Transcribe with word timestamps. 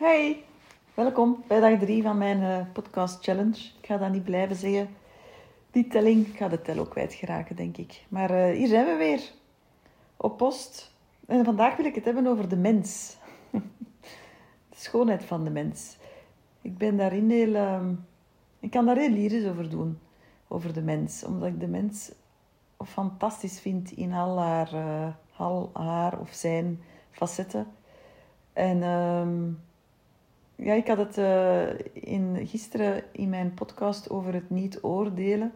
Hey, 0.00 0.44
welkom 0.94 1.44
bij 1.46 1.60
dag 1.60 1.78
3 1.78 2.02
van 2.02 2.18
mijn 2.18 2.42
eh, 2.42 2.72
podcast 2.72 3.24
challenge. 3.24 3.70
Ik 3.80 3.86
ga 3.86 3.96
dat 3.96 4.10
niet 4.10 4.24
blijven 4.24 4.56
zeggen. 4.56 4.88
Die 5.70 5.88
telling, 5.88 6.26
ik 6.26 6.36
ga 6.36 6.48
de 6.48 6.62
tel 6.62 6.78
ook 6.78 6.90
kwijtgeraken, 6.90 7.56
denk 7.56 7.76
ik. 7.76 8.04
Maar 8.08 8.30
eh, 8.30 8.56
hier 8.56 8.68
zijn 8.68 8.86
we 8.86 8.94
weer, 8.96 9.32
op 10.16 10.36
post. 10.36 10.94
En 11.26 11.44
vandaag 11.44 11.76
wil 11.76 11.84
ik 11.84 11.94
het 11.94 12.04
hebben 12.04 12.26
over 12.26 12.48
de 12.48 12.56
mens. 12.56 13.16
de 14.70 14.76
schoonheid 14.76 15.24
van 15.24 15.44
de 15.44 15.50
mens. 15.50 15.96
Ik 16.62 16.78
ben 16.78 16.96
daarin 16.96 17.30
heel... 17.30 17.54
ehm, 17.54 17.94
ik 18.60 18.70
kan 18.70 18.86
daar 18.86 18.96
heel 18.96 19.10
lyrisch 19.10 19.48
over 19.48 19.70
doen, 19.70 19.98
over 20.48 20.72
de 20.72 20.82
mens. 20.82 21.24
Omdat 21.24 21.48
ik 21.48 21.60
de 21.60 21.68
mens 21.68 22.12
fantastisch 22.84 23.60
vind 23.60 23.90
in 23.90 24.12
al 24.12 24.38
haar, 24.38 24.72
eh, 24.72 25.08
al 25.36 25.70
haar 25.72 26.20
of 26.20 26.30
zijn 26.32 26.80
facetten. 27.10 27.66
En 28.52 28.82
ehm, 28.82 29.52
ja, 30.62 30.74
ik 30.74 30.86
had 30.86 30.98
het 30.98 31.18
eh, 31.18 31.68
in, 31.92 32.46
gisteren 32.46 33.02
in 33.12 33.28
mijn 33.28 33.54
podcast 33.54 34.10
over 34.10 34.34
het 34.34 34.50
niet 34.50 34.78
oordelen. 34.82 35.52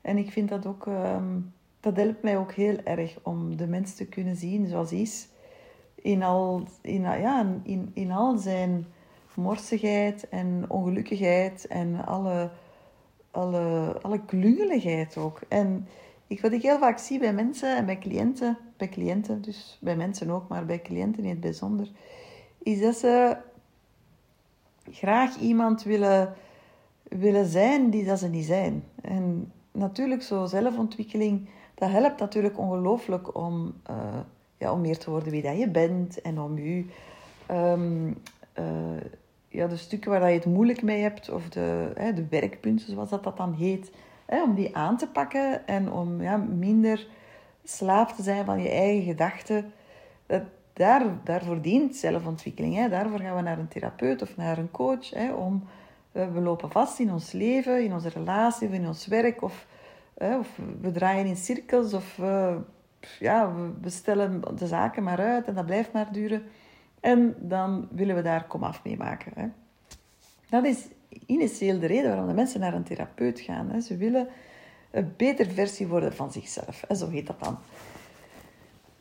En 0.00 0.16
ik 0.16 0.30
vind 0.30 0.48
dat 0.48 0.66
ook, 0.66 0.86
ehm, 0.86 1.38
dat 1.80 1.96
helpt 1.96 2.22
mij 2.22 2.38
ook 2.38 2.52
heel 2.52 2.76
erg 2.84 3.18
om 3.22 3.56
de 3.56 3.66
mens 3.66 3.94
te 3.94 4.06
kunnen 4.06 4.36
zien 4.36 4.66
zoals 4.66 4.90
hij 4.90 5.00
is. 5.00 5.28
In 5.94 6.22
al, 6.22 6.62
in, 6.80 7.00
ja, 7.00 7.46
in, 7.62 7.90
in 7.94 8.10
al 8.10 8.36
zijn 8.38 8.86
morsigheid 9.34 10.28
en 10.28 10.64
ongelukkigheid 10.68 11.66
en 11.66 12.06
alle, 12.06 12.50
alle, 13.30 13.96
alle 14.02 14.24
klungeligheid 14.24 15.16
ook. 15.16 15.40
En 15.48 15.88
ik, 16.26 16.40
wat 16.40 16.52
ik 16.52 16.62
heel 16.62 16.78
vaak 16.78 16.98
zie 16.98 17.18
bij 17.18 17.32
mensen 17.32 17.76
en 17.76 17.86
bij 17.86 17.98
cliënten, 17.98 18.58
bij 18.76 18.88
cliënten, 18.88 19.42
dus 19.42 19.78
bij 19.80 19.96
mensen 19.96 20.30
ook, 20.30 20.48
maar 20.48 20.66
bij 20.66 20.82
cliënten 20.82 21.22
in 21.22 21.30
het 21.30 21.40
bijzonder, 21.40 21.90
is 22.62 22.80
dat 22.80 22.96
ze 22.96 23.36
graag 24.90 25.36
iemand 25.36 25.82
willen, 25.82 26.34
willen 27.02 27.46
zijn 27.46 27.90
die 27.90 28.04
dat 28.04 28.18
ze 28.18 28.28
niet 28.28 28.44
zijn. 28.44 28.84
En 29.02 29.52
natuurlijk, 29.72 30.22
zo 30.22 30.46
zelfontwikkeling, 30.46 31.48
dat 31.74 31.90
helpt 31.90 32.20
natuurlijk 32.20 32.58
ongelooflijk 32.58 33.36
om, 33.36 33.74
eh, 33.82 33.96
ja, 34.58 34.72
om 34.72 34.80
meer 34.80 34.98
te 34.98 35.10
worden 35.10 35.30
wie 35.30 35.42
dat 35.42 35.58
je 35.58 35.68
bent 35.68 36.20
en 36.20 36.40
om 36.40 36.58
je, 36.58 36.84
ehm, 37.46 38.12
eh, 38.52 38.64
ja, 39.48 39.66
de 39.66 39.76
stukken 39.76 40.10
waar 40.10 40.28
je 40.28 40.36
het 40.36 40.46
moeilijk 40.46 40.82
mee 40.82 41.02
hebt, 41.02 41.30
of 41.30 41.48
de, 41.48 41.92
hè, 41.94 42.12
de 42.12 42.26
werkpunten 42.30 42.92
zoals 42.92 43.10
dat, 43.10 43.24
dat 43.24 43.36
dan 43.36 43.52
heet, 43.52 43.90
hè, 44.26 44.42
om 44.42 44.54
die 44.54 44.76
aan 44.76 44.96
te 44.96 45.08
pakken 45.08 45.66
en 45.66 45.92
om 45.92 46.22
ja, 46.22 46.36
minder 46.36 47.06
slaaf 47.64 48.12
te 48.12 48.22
zijn 48.22 48.44
van 48.44 48.62
je 48.62 48.68
eigen 48.68 49.04
gedachten. 49.04 49.72
Dat, 50.26 50.42
daar, 50.76 51.06
daarvoor 51.24 51.60
dient 51.60 51.96
zelfontwikkeling. 51.96 52.74
Hè. 52.74 52.88
Daarvoor 52.88 53.18
gaan 53.20 53.36
we 53.36 53.42
naar 53.42 53.58
een 53.58 53.68
therapeut 53.68 54.22
of 54.22 54.36
naar 54.36 54.58
een 54.58 54.70
coach. 54.70 55.10
Hè, 55.10 55.32
om, 55.32 55.64
uh, 56.12 56.32
we 56.32 56.40
lopen 56.40 56.70
vast 56.70 56.98
in 56.98 57.12
ons 57.12 57.32
leven, 57.32 57.84
in 57.84 57.92
onze 57.92 58.08
relatie 58.08 58.68
of 58.68 58.74
in 58.74 58.86
ons 58.86 59.06
werk. 59.06 59.42
Of, 59.42 59.66
uh, 60.18 60.38
of 60.38 60.58
we 60.80 60.92
draaien 60.92 61.26
in 61.26 61.36
cirkels. 61.36 61.92
Of 61.92 62.18
uh, 62.18 62.56
ja, 63.18 63.52
we 63.80 63.90
stellen 63.90 64.42
de 64.56 64.66
zaken 64.66 65.02
maar 65.02 65.18
uit 65.18 65.46
en 65.46 65.54
dat 65.54 65.66
blijft 65.66 65.92
maar 65.92 66.12
duren. 66.12 66.42
En 67.00 67.34
dan 67.38 67.88
willen 67.90 68.16
we 68.16 68.22
daar 68.22 68.46
komaf 68.46 68.84
mee 68.84 68.96
maken. 68.96 69.32
Hè. 69.34 69.46
Dat 70.48 70.64
is 70.64 70.88
initieel 71.26 71.78
de 71.78 71.86
reden 71.86 72.08
waarom 72.08 72.26
de 72.26 72.34
mensen 72.34 72.60
naar 72.60 72.74
een 72.74 72.84
therapeut 72.84 73.40
gaan. 73.40 73.70
Hè. 73.70 73.80
Ze 73.80 73.96
willen 73.96 74.28
een 74.90 75.14
betere 75.16 75.50
versie 75.50 75.86
worden 75.86 76.14
van 76.14 76.32
zichzelf. 76.32 76.82
En 76.82 76.96
zo 76.96 77.08
heet 77.08 77.26
dat 77.26 77.40
dan. 77.40 77.58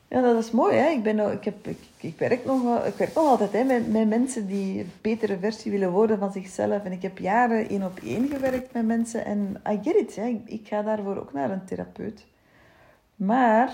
Ja, 0.07 0.21
dat 0.21 0.43
is 0.43 0.51
mooi. 0.51 0.75
Hè? 0.75 0.89
Ik, 0.89 1.03
ben, 1.03 1.31
ik, 1.31 1.43
heb, 1.43 1.67
ik, 1.67 1.79
ik, 1.97 2.19
werk 2.19 2.45
nog, 2.45 2.85
ik 2.85 2.93
werk 2.93 3.13
nog 3.13 3.25
altijd 3.25 3.51
hè, 3.51 3.63
met, 3.63 3.91
met 3.91 4.07
mensen 4.07 4.47
die 4.47 4.79
een 4.79 4.91
betere 5.01 5.37
versie 5.37 5.71
willen 5.71 5.91
worden 5.91 6.19
van 6.19 6.31
zichzelf. 6.31 6.83
En 6.83 6.91
ik 6.91 7.01
heb 7.01 7.17
jaren 7.17 7.69
één 7.69 7.83
op 7.83 7.99
één 8.03 8.27
gewerkt 8.27 8.73
met 8.73 8.85
mensen. 8.85 9.25
En 9.25 9.61
I 9.69 9.79
get 9.83 9.95
it. 9.95 10.15
Hè? 10.15 10.41
Ik, 10.45 10.67
ga 10.67 10.81
daarvoor 10.81 11.17
ook 11.17 11.33
naar 11.33 11.51
een 11.51 11.65
therapeut. 11.65 12.25
Maar 13.15 13.73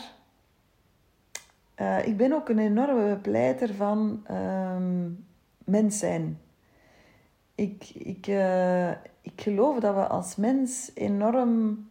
uh, 1.82 2.08
ik 2.08 2.18
ben 2.18 2.34
ook 2.34 2.50
een 2.50 2.60
enorme 2.60 3.16
pleiter 3.16 3.74
van 3.74 4.26
um, 4.32 5.26
mens 5.64 6.00
zijn. 6.00 6.40
Ik, 7.56 7.90
ik, 7.90 8.28
uh, 8.28 8.90
ik 9.22 9.42
geloof 9.42 9.80
dat 9.80 9.96
we 9.96 10.08
als 10.08 10.36
mens 10.36 10.92
enorm 10.94 11.90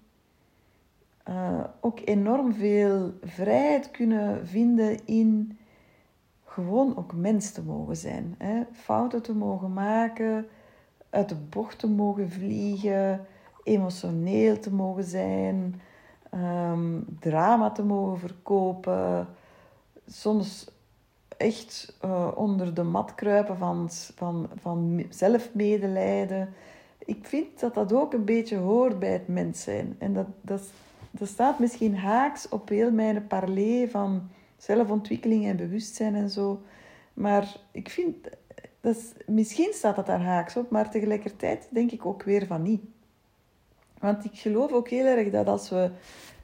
uh, 1.30 1.64
ook 1.80 2.00
enorm 2.04 2.54
veel 2.54 3.12
vrijheid 3.22 3.90
kunnen 3.90 4.46
vinden 4.46 5.06
in 5.06 5.58
gewoon 6.44 6.96
ook 6.96 7.14
mens 7.14 7.50
te 7.50 7.62
mogen 7.62 7.96
zijn. 7.96 8.34
Hè? 8.38 8.62
Fouten 8.72 9.22
te 9.22 9.34
mogen 9.34 9.72
maken, 9.72 10.46
uit 11.10 11.28
de 11.28 11.36
bocht 11.48 11.78
te 11.78 11.88
mogen 11.88 12.30
vliegen, 12.30 13.26
emotioneel 13.62 14.58
te 14.58 14.72
mogen 14.72 15.04
zijn, 15.04 15.80
um, 16.34 17.04
drama 17.20 17.70
te 17.70 17.82
mogen 17.82 18.18
verkopen, 18.18 19.26
soms 20.06 20.70
echt 21.36 21.98
uh, 22.04 22.28
onder 22.34 22.74
de 22.74 22.82
mat 22.82 23.14
kruipen 23.14 23.56
van, 23.56 23.88
van, 24.14 24.48
van 24.54 25.04
zelfmedelijden. 25.08 26.48
Ik 26.98 27.26
vind 27.26 27.60
dat 27.60 27.74
dat 27.74 27.92
ook 27.92 28.12
een 28.12 28.24
beetje 28.24 28.56
hoort 28.56 28.98
bij 28.98 29.12
het 29.12 29.28
mens 29.28 29.62
zijn. 29.62 29.96
En 29.98 30.12
dat, 30.12 30.26
dat, 30.40 30.62
dat 31.10 31.28
staat 31.28 31.58
misschien 31.58 31.96
haaks 31.96 32.48
op 32.48 32.68
heel 32.68 32.90
mijn 32.90 33.26
parley 33.26 33.88
van 33.88 34.28
zelfontwikkeling 34.56 35.46
en 35.46 35.56
bewustzijn 35.56 36.14
en 36.14 36.30
zo. 36.30 36.62
Maar 37.14 37.56
ik 37.70 37.88
vind, 37.88 38.28
dat 38.80 38.96
is, 38.96 39.12
misschien 39.26 39.72
staat 39.72 39.96
dat 39.96 40.06
daar 40.06 40.22
haaks 40.22 40.56
op, 40.56 40.70
maar 40.70 40.90
tegelijkertijd 40.90 41.68
denk 41.70 41.90
ik 41.90 42.06
ook 42.06 42.22
weer 42.22 42.46
van 42.46 42.62
niet. 42.62 42.82
Want 43.98 44.24
ik 44.24 44.38
geloof 44.38 44.72
ook 44.72 44.88
heel 44.88 45.06
erg 45.06 45.30
dat 45.30 45.46
als 45.46 45.70
we 45.70 45.90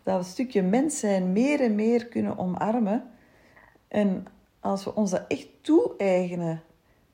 dat 0.02 0.18
een 0.18 0.24
stukje 0.24 0.62
mens 0.62 0.98
zijn 0.98 1.32
meer 1.32 1.60
en 1.60 1.74
meer 1.74 2.06
kunnen 2.06 2.38
omarmen, 2.38 3.04
en 3.88 4.26
als 4.60 4.84
we 4.84 4.94
ons 4.94 5.10
dat 5.10 5.24
echt 5.28 5.48
toe-eigenen, 5.60 6.62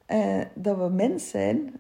eh, 0.07 0.41
dat 0.55 0.77
we 0.77 0.89
mens 0.89 1.29
zijn, 1.29 1.75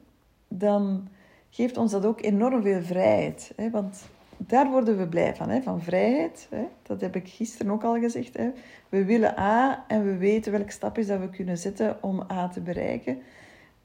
dan 0.49 1.09
geeft 1.51 1.77
ons 1.77 1.93
dat 1.93 2.07
ook 2.07 2.23
enorm 2.23 2.63
veel 2.63 2.83
vrijheid. 2.83 3.53
Hè? 3.57 3.71
Want 3.71 4.05
daar 4.47 4.71
worden 4.71 4.99
we 4.99 5.09
blij 5.09 5.37
van, 5.37 5.49
hè? 5.49 5.63
van 5.63 5.83
vrijheid. 5.83 6.47
Hè? 6.51 6.69
Dat 6.83 7.01
heb 7.01 7.17
ik 7.17 7.29
gisteren 7.29 7.73
ook 7.73 7.85
al 7.85 7.99
gezegd. 7.99 8.37
Hè? 8.37 8.51
We 8.89 9.05
willen 9.05 9.39
A 9.39 9.85
en 9.89 10.05
we 10.05 10.17
weten 10.17 10.53
welke 10.53 10.73
stapjes 10.73 11.07
dat 11.07 11.21
we 11.21 11.31
kunnen 11.31 11.59
zetten 11.59 12.03
om 12.03 12.25
A 12.31 12.49
te 12.49 12.61
bereiken. 12.61 13.19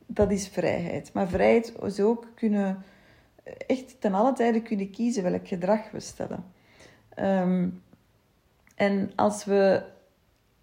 Dat 0.05 0.31
is 0.31 0.47
vrijheid. 0.47 1.13
Maar 1.13 1.27
vrijheid 1.27 1.73
is 1.83 1.99
ook 1.99 2.27
kunnen, 2.35 2.83
echt 3.67 4.01
ten 4.01 4.13
alle 4.13 4.33
tijde 4.33 4.61
kunnen 4.61 4.91
kiezen 4.91 5.23
welk 5.23 5.47
gedrag 5.47 5.91
we 5.91 5.99
stellen. 5.99 6.43
Um, 7.19 7.81
en 8.75 9.11
als 9.15 9.45
we 9.45 9.83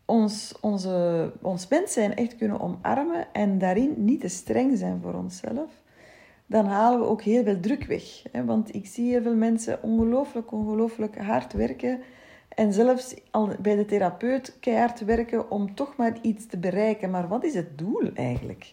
ons, 0.04 0.54
onze, 0.60 1.33
ons 1.43 1.69
mens 1.69 1.93
zijn 1.93 2.15
echt 2.15 2.37
kunnen 2.37 2.60
omarmen 2.60 3.33
en 3.33 3.59
daarin 3.59 3.94
niet 3.97 4.21
te 4.21 4.28
streng 4.28 4.78
zijn 4.78 5.00
voor 5.03 5.15
onszelf, 5.15 5.71
dan 6.54 6.66
halen 6.66 7.00
we 7.00 7.06
ook 7.06 7.22
heel 7.22 7.42
veel 7.44 7.60
druk 7.60 7.84
weg. 7.84 8.22
Want 8.44 8.75
ik 8.75 8.87
zie 8.87 9.10
heel 9.10 9.22
veel 9.22 9.34
mensen 9.34 9.82
ongelooflijk, 9.82 10.53
ongelooflijk 10.53 11.19
hard 11.19 11.53
werken. 11.53 12.00
En 12.48 12.72
zelfs 12.72 13.15
al 13.31 13.50
bij 13.60 13.76
de 13.76 13.84
therapeut 13.84 14.56
keihard 14.60 15.04
werken 15.04 15.50
om 15.50 15.75
toch 15.75 15.97
maar 15.97 16.19
iets 16.22 16.47
te 16.47 16.56
bereiken. 16.56 17.10
Maar 17.10 17.28
wat 17.28 17.44
is 17.44 17.54
het 17.54 17.78
doel 17.78 18.10
eigenlijk? 18.15 18.72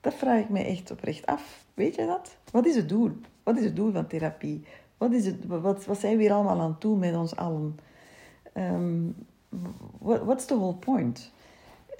Dat 0.00 0.14
vraag 0.14 0.40
ik 0.40 0.48
mij 0.48 0.66
echt 0.66 0.90
oprecht 0.90 1.26
af. 1.26 1.64
Weet 1.74 1.94
je 1.94 2.06
dat? 2.06 2.36
Wat 2.50 2.66
is 2.66 2.76
het 2.76 2.88
doel? 2.88 3.10
Wat 3.42 3.56
is 3.56 3.64
het 3.64 3.76
doel 3.76 3.92
van 3.92 4.06
therapie? 4.06 4.64
Wat, 4.96 5.12
is 5.12 5.26
het, 5.26 5.46
wat, 5.46 5.84
wat 5.84 5.98
zijn 5.98 6.16
we 6.16 6.22
hier 6.22 6.32
allemaal 6.32 6.60
aan 6.60 6.76
doen 6.78 6.98
met 6.98 7.16
ons 7.16 7.36
allen? 7.36 7.78
What, 9.98 10.22
what's 10.22 10.44
the 10.44 10.56
whole 10.56 10.74
point? 10.74 11.30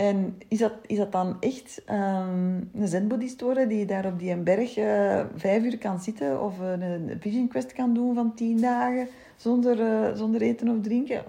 En 0.02 0.38
is 0.48 0.58
dat, 0.58 0.72
is 0.86 0.96
dat 0.96 1.12
dan 1.12 1.36
echt 1.40 1.82
um, 1.90 2.70
een 2.74 2.88
zenboeddhist 2.88 3.40
worden 3.40 3.68
die 3.68 3.86
daar 3.86 4.06
op 4.06 4.18
die 4.18 4.36
berg 4.36 4.76
uh, 4.78 5.24
vijf 5.34 5.64
uur 5.64 5.78
kan 5.78 6.00
zitten 6.00 6.42
of 6.42 6.58
een, 6.58 6.82
een 6.82 7.20
vision 7.20 7.48
quest 7.48 7.72
kan 7.72 7.94
doen 7.94 8.14
van 8.14 8.34
tien 8.34 8.60
dagen 8.60 9.08
zonder, 9.36 9.78
uh, 9.78 10.16
zonder 10.16 10.42
eten 10.42 10.68
of 10.68 10.80
drinken? 10.80 11.24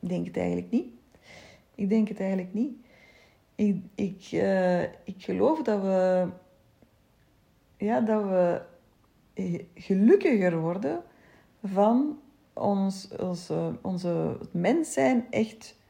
Ik 0.00 0.08
denk 0.08 0.26
het 0.26 0.36
eigenlijk 0.36 0.70
niet. 0.70 0.86
Ik 1.74 1.88
denk 1.88 2.08
het 2.08 2.20
eigenlijk 2.20 2.54
niet. 2.54 2.72
Ik, 3.54 3.76
ik, 3.94 4.28
uh, 4.32 4.82
ik 4.82 5.16
geloof 5.18 5.62
dat 5.62 5.82
we, 5.82 6.28
ja, 7.76 8.00
dat 8.00 8.22
we 8.22 8.60
gelukkiger 9.74 10.60
worden 10.60 11.02
van 11.64 12.18
ons, 12.52 13.08
onze, 13.20 13.72
onze 13.82 14.38
mens 14.50 14.92
zijn 14.92 15.26
echt 15.30 15.80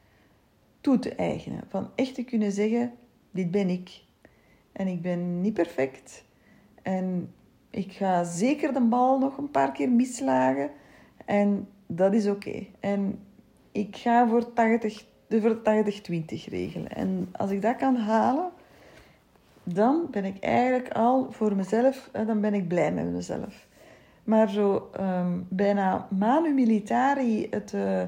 toe 0.83 0.99
te 0.99 1.15
eigenen. 1.15 1.65
Van 1.69 1.91
echt 1.95 2.15
te 2.15 2.25
kunnen 2.25 2.53
zeggen, 2.53 2.93
dit 3.31 3.51
ben 3.51 3.69
ik. 3.69 4.03
En 4.73 4.87
ik 4.87 5.03
ben 5.03 5.41
niet 5.41 5.55
perfect. 5.55 6.25
En 6.83 7.33
ik 7.71 7.93
ga 7.93 8.25
zeker 8.25 8.73
de 8.73 8.81
bal 8.81 9.19
nog 9.19 9.37
een 9.37 9.51
paar 9.51 9.73
keer 9.73 9.91
mislagen. 9.91 10.71
En 11.25 11.69
dat 11.87 12.15
is 12.15 12.27
oké. 12.27 12.67
En 12.81 13.19
ik 13.73 13.97
ga 13.97 14.29
voor 14.29 14.53
80, 14.53 15.05
voor 15.29 15.57
80-20 15.57 15.63
regelen. 16.49 16.89
En 16.89 17.29
als 17.33 17.51
ik 17.51 17.63
dat 17.63 17.77
kan 17.77 17.97
halen, 17.97 18.51
dan 19.63 20.07
ben 20.11 20.25
ik 20.25 20.39
eigenlijk 20.39 20.93
al 20.93 21.27
voor 21.31 21.57
mezelf, 21.57 22.11
dan 22.27 22.41
ben 22.41 22.55
ik 22.55 22.69
blij 22.69 22.93
met 22.93 23.13
mezelf. 23.13 23.67
Maar 24.25 24.51
zo 24.51 24.91
ehm, 24.93 25.39
bijna 25.49 26.09
manu 26.11 26.53
militari, 26.53 27.47
het, 27.51 27.73
uh, 27.73 28.03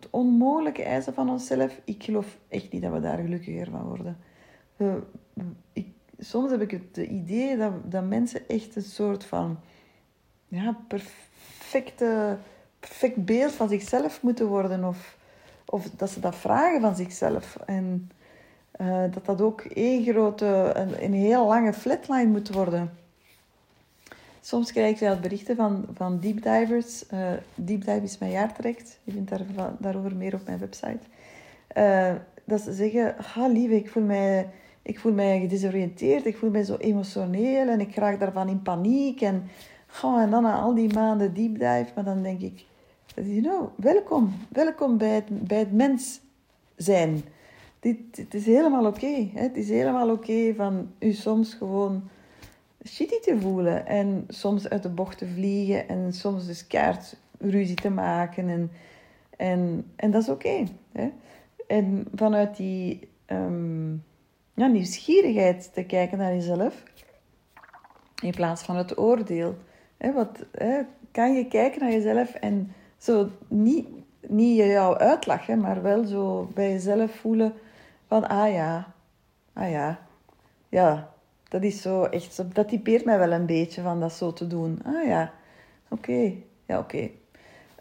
het 0.00 0.10
onmogelijke 0.10 0.82
eisen 0.82 1.14
van 1.14 1.30
onszelf, 1.30 1.80
ik 1.84 2.02
geloof 2.02 2.38
echt 2.48 2.72
niet 2.72 2.82
dat 2.82 2.92
we 2.92 3.00
daar 3.00 3.18
gelukkiger 3.18 3.70
van 3.70 3.82
worden. 3.82 4.16
ik, 5.72 5.86
soms 6.18 6.50
heb 6.50 6.60
ik 6.60 6.70
het 6.70 6.96
idee 6.96 7.56
dat, 7.56 7.72
dat 7.84 8.04
mensen 8.04 8.48
echt 8.48 8.76
een 8.76 8.82
soort 8.82 9.24
van 9.24 9.58
ja, 10.48 10.76
perfecte, 10.88 12.36
perfect 12.80 13.24
beeld 13.24 13.52
van 13.52 13.68
zichzelf 13.68 14.22
moeten 14.22 14.46
worden. 14.46 14.84
Of, 14.84 15.16
of 15.66 15.90
dat 15.90 16.10
ze 16.10 16.20
dat 16.20 16.34
vragen 16.34 16.80
van 16.80 16.96
zichzelf. 16.96 17.56
En 17.66 18.10
uh, 18.80 19.04
dat 19.10 19.24
dat 19.26 19.40
ook 19.40 19.60
één 19.60 20.04
grote, 20.04 20.72
een, 20.74 21.04
een 21.04 21.12
heel 21.12 21.46
lange 21.46 21.72
flatline 21.72 22.30
moet 22.30 22.52
worden. 22.52 22.90
Soms 24.40 24.72
krijg 24.72 24.90
ik 24.90 24.96
zelf 24.96 25.20
berichten 25.20 25.56
van, 25.56 25.84
van 25.94 26.18
deep 26.20 26.42
divers. 26.42 27.04
Uh, 27.12 27.32
deep 27.54 27.84
dive 27.84 28.02
is 28.02 28.18
mijn 28.18 28.30
jaartraject. 28.30 28.98
Je 29.04 29.12
vindt 29.12 29.30
daar, 29.30 29.40
daarover 29.78 30.16
meer 30.16 30.34
op 30.34 30.46
mijn 30.46 30.58
website. 30.58 31.00
Uh, 31.76 32.14
dat 32.44 32.60
ze 32.60 32.72
zeggen, 32.72 33.16
ah 33.34 33.52
lieve, 33.52 33.74
ik 33.74 33.90
voel, 33.90 34.02
mij, 34.02 34.48
ik 34.82 34.98
voel 34.98 35.12
mij 35.12 35.40
gedesoriënteerd. 35.40 36.26
Ik 36.26 36.36
voel 36.36 36.50
mij 36.50 36.64
zo 36.64 36.76
emotioneel 36.76 37.68
en 37.68 37.80
ik 37.80 37.94
raak 37.94 38.20
daarvan 38.20 38.48
in 38.48 38.62
paniek. 38.62 39.20
En, 39.20 39.48
en 40.02 40.30
dan 40.30 40.42
na 40.42 40.60
al 40.60 40.74
die 40.74 40.92
maanden 40.94 41.34
deep 41.34 41.52
dive. 41.52 41.86
Maar 41.94 42.04
dan 42.04 42.22
denk 42.22 42.40
ik, 42.40 42.64
you 43.14 43.40
know, 43.40 43.68
welkom. 43.76 44.32
Welkom 44.48 44.98
bij 44.98 45.14
het, 45.14 45.46
bij 45.46 45.58
het 45.58 45.72
mens 45.72 46.20
zijn. 46.76 47.22
Dit, 47.80 47.98
het 48.16 48.34
is 48.34 48.46
helemaal 48.46 48.86
oké. 48.86 49.28
het 49.34 49.56
is 49.56 49.68
helemaal 49.68 50.10
oké 50.10 50.54
van 50.56 50.90
u 50.98 51.12
soms 51.12 51.54
gewoon 51.54 52.02
shitty 52.88 53.20
te 53.20 53.40
voelen. 53.40 53.86
En 53.86 54.24
soms 54.28 54.68
uit 54.68 54.82
de 54.82 54.88
bocht 54.88 55.18
te 55.18 55.26
vliegen. 55.26 55.88
En 55.88 56.12
soms 56.12 56.46
dus 56.46 56.66
kaart 56.66 57.16
ruzie 57.38 57.76
te 57.76 57.90
maken. 57.90 58.48
En, 58.48 58.70
en, 59.36 59.92
en 59.96 60.10
dat 60.10 60.22
is 60.22 60.28
oké. 60.28 60.64
en 61.66 62.06
vanuit 62.14 62.56
die 62.56 63.08
um, 63.26 64.04
ja, 64.54 64.66
nieuwsgierigheid 64.66 65.70
te 65.74 65.84
kijken 65.84 66.18
naar 66.18 66.34
jezelf. 66.34 66.82
In 68.22 68.30
plaats 68.30 68.62
van 68.62 68.76
het 68.76 68.98
oordeel. 68.98 69.56
Hè, 69.96 70.12
wat, 70.12 70.44
hè, 70.52 70.80
kan 71.10 71.34
je 71.34 71.46
kijken 71.46 71.80
naar 71.80 71.90
jezelf 71.90 72.34
en 72.34 72.72
zo 72.96 73.28
niet, 73.48 73.88
niet 74.20 74.56
jou 74.56 74.96
uitlachen, 74.96 75.60
maar 75.60 75.82
wel 75.82 76.04
zo 76.04 76.50
bij 76.54 76.70
jezelf 76.70 77.14
voelen 77.14 77.52
van, 78.06 78.28
ah 78.28 78.52
ja, 78.52 78.92
ah 79.52 79.70
ja, 79.70 80.00
ja, 80.68 81.12
dat 81.48 81.62
is 81.62 81.82
zo 81.82 82.02
echt, 82.02 82.54
dat 82.54 82.68
typeert 82.68 83.04
mij 83.04 83.18
wel 83.18 83.32
een 83.32 83.46
beetje 83.46 83.82
van 83.82 84.00
dat 84.00 84.12
zo 84.12 84.32
te 84.32 84.46
doen. 84.46 84.80
Ah 84.84 85.06
ja, 85.06 85.32
oké, 85.88 86.32
ja 86.66 86.78
oké. 86.78 87.10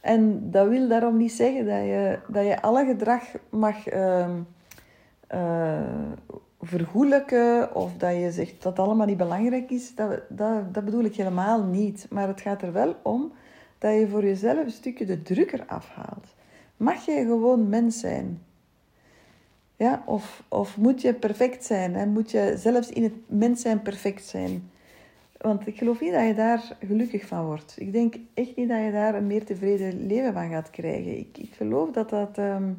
En 0.01 0.51
dat 0.51 0.67
wil 0.67 0.87
daarom 0.87 1.17
niet 1.17 1.31
zeggen 1.31 1.65
dat 1.65 1.83
je, 1.83 2.19
dat 2.27 2.45
je 2.45 2.61
alle 2.61 2.85
gedrag 2.85 3.23
mag 3.49 3.93
uh, 3.93 4.27
vergoelijken 6.61 7.75
of 7.75 7.93
dat 7.97 8.15
je 8.15 8.31
zegt 8.31 8.63
dat 8.63 8.79
allemaal 8.79 9.05
niet 9.05 9.17
belangrijk 9.17 9.69
is. 9.69 9.95
Dat, 9.95 10.21
dat, 10.29 10.73
dat 10.73 10.85
bedoel 10.85 11.03
ik 11.03 11.15
helemaal 11.15 11.63
niet. 11.63 12.07
Maar 12.09 12.27
het 12.27 12.41
gaat 12.41 12.61
er 12.61 12.73
wel 12.73 12.95
om 13.03 13.31
dat 13.77 13.93
je 13.93 14.07
voor 14.07 14.23
jezelf 14.23 14.65
een 14.65 14.71
stukje 14.71 15.05
de 15.05 15.21
druk 15.21 15.51
eraf 15.51 15.89
haalt. 15.89 16.27
Mag 16.77 17.05
je 17.05 17.11
gewoon 17.11 17.69
mens 17.69 17.99
zijn? 17.99 18.41
Ja, 19.77 20.03
of, 20.05 20.43
of 20.47 20.77
moet 20.77 21.01
je 21.01 21.13
perfect 21.13 21.65
zijn? 21.65 21.95
En 21.95 22.09
moet 22.09 22.31
je 22.31 22.53
zelfs 22.57 22.89
in 22.89 23.03
het 23.03 23.13
mens 23.27 23.61
zijn 23.61 23.81
perfect 23.81 24.25
zijn? 24.25 24.69
Want 25.37 25.67
ik 25.67 25.77
geloof 25.77 26.01
niet 26.01 26.11
dat 26.11 26.25
je 26.25 26.33
daar 26.33 26.77
gelukkig 26.79 27.25
van 27.25 27.45
wordt. 27.45 27.75
Ik 27.79 27.91
denk 27.91 28.15
echt 28.33 28.55
niet 28.55 28.69
dat 28.69 28.83
je 28.83 28.91
daar 28.91 29.15
een 29.15 29.27
meer 29.27 29.45
tevreden 29.45 30.07
leven 30.07 30.33
van 30.33 30.49
gaat 30.49 30.69
krijgen. 30.69 31.17
Ik, 31.17 31.37
ik 31.37 31.53
geloof 31.53 31.91
dat 31.91 32.09
dat... 32.09 32.37
Ehm, 32.37 32.71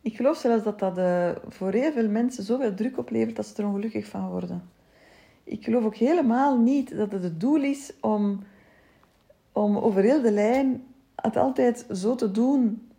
ik 0.00 0.16
geloof 0.16 0.36
zelfs 0.36 0.64
dat 0.64 0.78
dat 0.78 0.98
uh, 0.98 1.30
voor 1.48 1.72
heel 1.72 1.92
veel 1.92 2.08
mensen 2.08 2.44
zoveel 2.44 2.74
druk 2.74 2.98
oplevert 2.98 3.36
dat 3.36 3.46
ze 3.46 3.62
er 3.62 3.68
ongelukkig 3.68 4.06
van 4.06 4.30
worden. 4.30 4.62
Ik 5.44 5.64
geloof 5.64 5.84
ook 5.84 5.96
helemaal 5.96 6.58
niet 6.58 6.96
dat 6.96 7.12
het 7.12 7.22
het 7.22 7.40
doel 7.40 7.62
is 7.62 7.92
om, 8.00 8.42
om 9.52 9.76
over 9.76 10.02
heel 10.02 10.22
de 10.22 10.32
lijn 10.32 10.84
het 11.14 11.36
altijd 11.36 11.86
zo 11.90 12.14
te 12.14 12.30
doen 12.30 12.91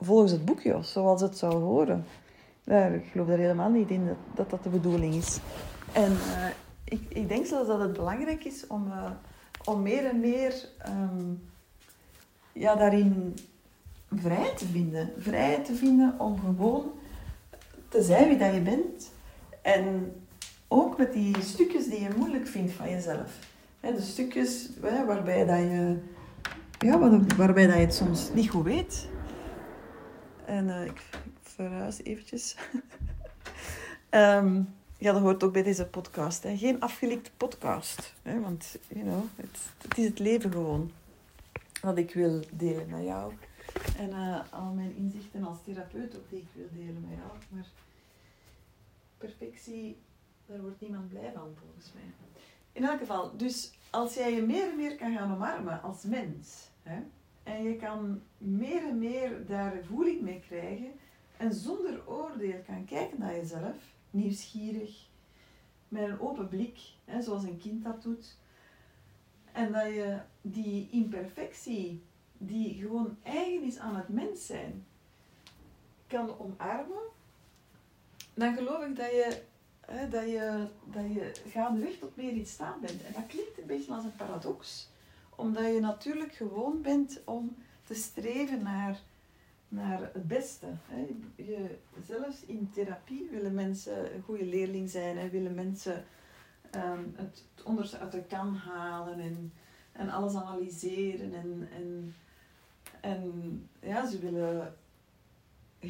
volgens 0.00 0.32
het 0.32 0.44
boekje, 0.44 0.78
zoals 0.82 1.20
het 1.20 1.38
zou 1.38 1.54
horen. 1.54 2.04
ik 2.94 3.04
geloof 3.10 3.26
daar 3.26 3.38
helemaal 3.38 3.70
niet 3.70 3.90
in 3.90 4.08
dat 4.34 4.50
dat, 4.50 4.62
de 4.62 4.68
bedoeling 4.68 5.14
is. 5.14 5.38
En 5.92 6.12
uh, 6.12 6.46
ik, 6.84 7.00
ik 7.08 7.28
denk 7.28 7.46
zelfs 7.46 7.68
dat 7.68 7.80
het 7.80 7.92
belangrijk 7.92 8.44
is 8.44 8.66
om, 8.66 8.86
uh, 8.86 9.10
om 9.64 9.82
meer 9.82 10.04
en 10.04 10.20
meer 10.20 10.68
um, 10.88 11.42
ja, 12.52 12.74
daarin 12.74 13.34
vrij 14.14 14.52
te 14.56 14.66
vinden. 14.66 15.12
Vrij 15.18 15.62
te 15.64 15.74
vinden 15.74 16.14
om 16.18 16.38
gewoon 16.38 16.92
te 17.88 18.02
zijn 18.02 18.28
wie 18.28 18.38
dat 18.38 18.54
je 18.54 18.60
bent. 18.60 19.10
En 19.62 20.12
ook 20.68 20.98
met 20.98 21.12
die 21.12 21.36
stukjes 21.40 21.86
die 21.86 22.00
je 22.00 22.08
moeilijk 22.16 22.46
vindt 22.46 22.72
van 22.72 22.90
jezelf. 22.90 23.38
de 23.80 24.00
stukjes 24.00 24.70
waarbij, 24.80 25.44
dat 25.44 25.58
je, 25.58 25.98
ja, 26.78 26.98
waarbij 27.36 27.66
dat 27.66 27.74
je 27.76 27.80
het 27.80 27.94
soms 27.94 28.30
niet 28.34 28.50
goed 28.50 28.64
weet. 28.64 29.08
En 30.52 30.68
uh, 30.68 30.84
ik, 30.84 31.02
verhuis 31.40 32.02
eventjes. 32.02 32.56
um, 34.10 34.74
ja, 35.04 35.12
dat 35.12 35.20
hoort 35.20 35.42
ook 35.42 35.52
bij 35.52 35.62
deze 35.62 35.86
podcast. 35.86 36.42
Hè. 36.42 36.56
Geen 36.56 36.80
afgelikte 36.80 37.30
podcast. 37.36 38.14
Hè, 38.22 38.40
want, 38.40 38.78
you 38.88 39.04
know, 39.04 39.24
het, 39.36 39.58
is 39.96 40.04
het 40.04 40.18
leven 40.18 40.52
gewoon. 40.52 40.92
Wat 41.80 41.98
ik 41.98 42.14
wil 42.14 42.40
delen 42.50 42.88
met 42.90 43.04
jou. 43.04 43.32
En 43.98 44.08
uh, 44.08 44.40
al 44.50 44.72
mijn 44.72 44.96
inzichten 44.96 45.44
als 45.44 45.58
therapeut 45.64 46.16
ook 46.16 46.30
die 46.30 46.38
ik 46.38 46.48
wil 46.52 46.68
delen 46.72 47.06
met 47.08 47.18
jou. 47.18 47.30
Maar 47.48 47.66
perfectie 49.18 49.96
daar 50.46 50.60
wordt 50.60 50.80
niemand 50.80 51.08
blij 51.08 51.32
van, 51.34 51.54
volgens 51.60 51.92
mij. 51.94 52.02
In 52.72 52.84
elk 52.84 52.98
geval, 52.98 53.36
dus 53.36 53.72
als 53.90 54.14
jij 54.14 54.34
je 54.34 54.42
meer 54.42 54.70
en 54.70 54.76
meer 54.76 54.96
kan 54.96 55.16
gaan 55.16 55.34
omarmen 55.34 55.82
als 55.82 56.02
mens, 56.02 56.68
hè, 56.82 57.02
en 57.42 57.62
je 57.62 57.76
kan 57.76 58.22
meer 58.38 58.82
en 58.82 58.98
meer 58.98 59.46
daar 59.46 59.84
voeling 59.84 60.20
mee 60.20 60.40
krijgen, 60.40 60.92
en 61.36 61.54
zonder 61.54 62.08
oordeel 62.08 62.60
kan 62.66 62.84
kijken 62.84 63.18
naar 63.18 63.34
jezelf, 63.34 63.76
nieuwsgierig, 64.10 65.08
met 65.88 66.02
een 66.02 66.20
open 66.20 66.48
blik, 66.48 66.78
hè, 67.04 67.22
zoals 67.22 67.42
een 67.42 67.58
kind 67.58 67.84
dat 67.84 68.02
doet, 68.02 68.36
en 69.52 69.72
dat 69.72 69.86
je 69.86 70.18
die 70.40 70.88
imperfectie, 70.90 72.02
die 72.38 72.74
gewoon 72.74 73.16
eigen 73.22 73.62
is 73.62 73.78
aan 73.78 73.96
het 73.96 74.08
mens 74.08 74.46
zijn, 74.46 74.86
kan 76.06 76.38
omarmen, 76.38 77.02
dan 78.34 78.54
geloof 78.54 78.84
ik 78.84 78.96
dat 78.96 79.10
je 79.10 79.42
dat, 80.10 80.28
je, 80.28 80.68
dat 80.84 81.04
je 81.12 81.32
gaandeweg 81.48 81.98
tot 81.98 82.16
meer 82.16 82.32
in 82.32 82.46
staat 82.46 82.80
bent. 82.80 83.02
En 83.02 83.12
dat 83.12 83.26
klinkt 83.26 83.58
een 83.58 83.66
beetje 83.66 83.92
als 83.92 84.04
een 84.04 84.16
paradox, 84.16 84.90
omdat 85.36 85.64
je 85.64 85.80
natuurlijk 85.80 86.34
gewoon 86.34 86.82
bent 86.82 87.20
om 87.24 87.56
te 87.82 87.94
streven 87.94 88.62
naar, 88.62 89.00
naar 89.68 90.10
het 90.12 90.28
beste. 90.28 90.66
Hè. 90.86 91.06
Je, 91.36 91.78
zelfs 92.06 92.44
in 92.44 92.70
therapie 92.74 93.28
willen 93.30 93.54
mensen 93.54 94.14
een 94.14 94.22
goede 94.22 94.44
leerling 94.44 94.90
zijn 94.90 95.18
en 95.18 95.30
willen 95.30 95.54
mensen 95.54 96.04
um, 96.74 97.14
het, 97.16 97.44
het 97.54 97.64
onderste 97.64 97.98
uit 97.98 98.12
de 98.12 98.22
kan 98.22 98.54
halen 98.54 99.20
en, 99.20 99.52
en 99.92 100.10
alles 100.10 100.34
analyseren. 100.34 101.34
En, 101.34 101.68
en, 101.76 102.14
en 103.00 103.68
ja, 103.80 104.06
ze 104.06 104.18
willen 104.18 104.74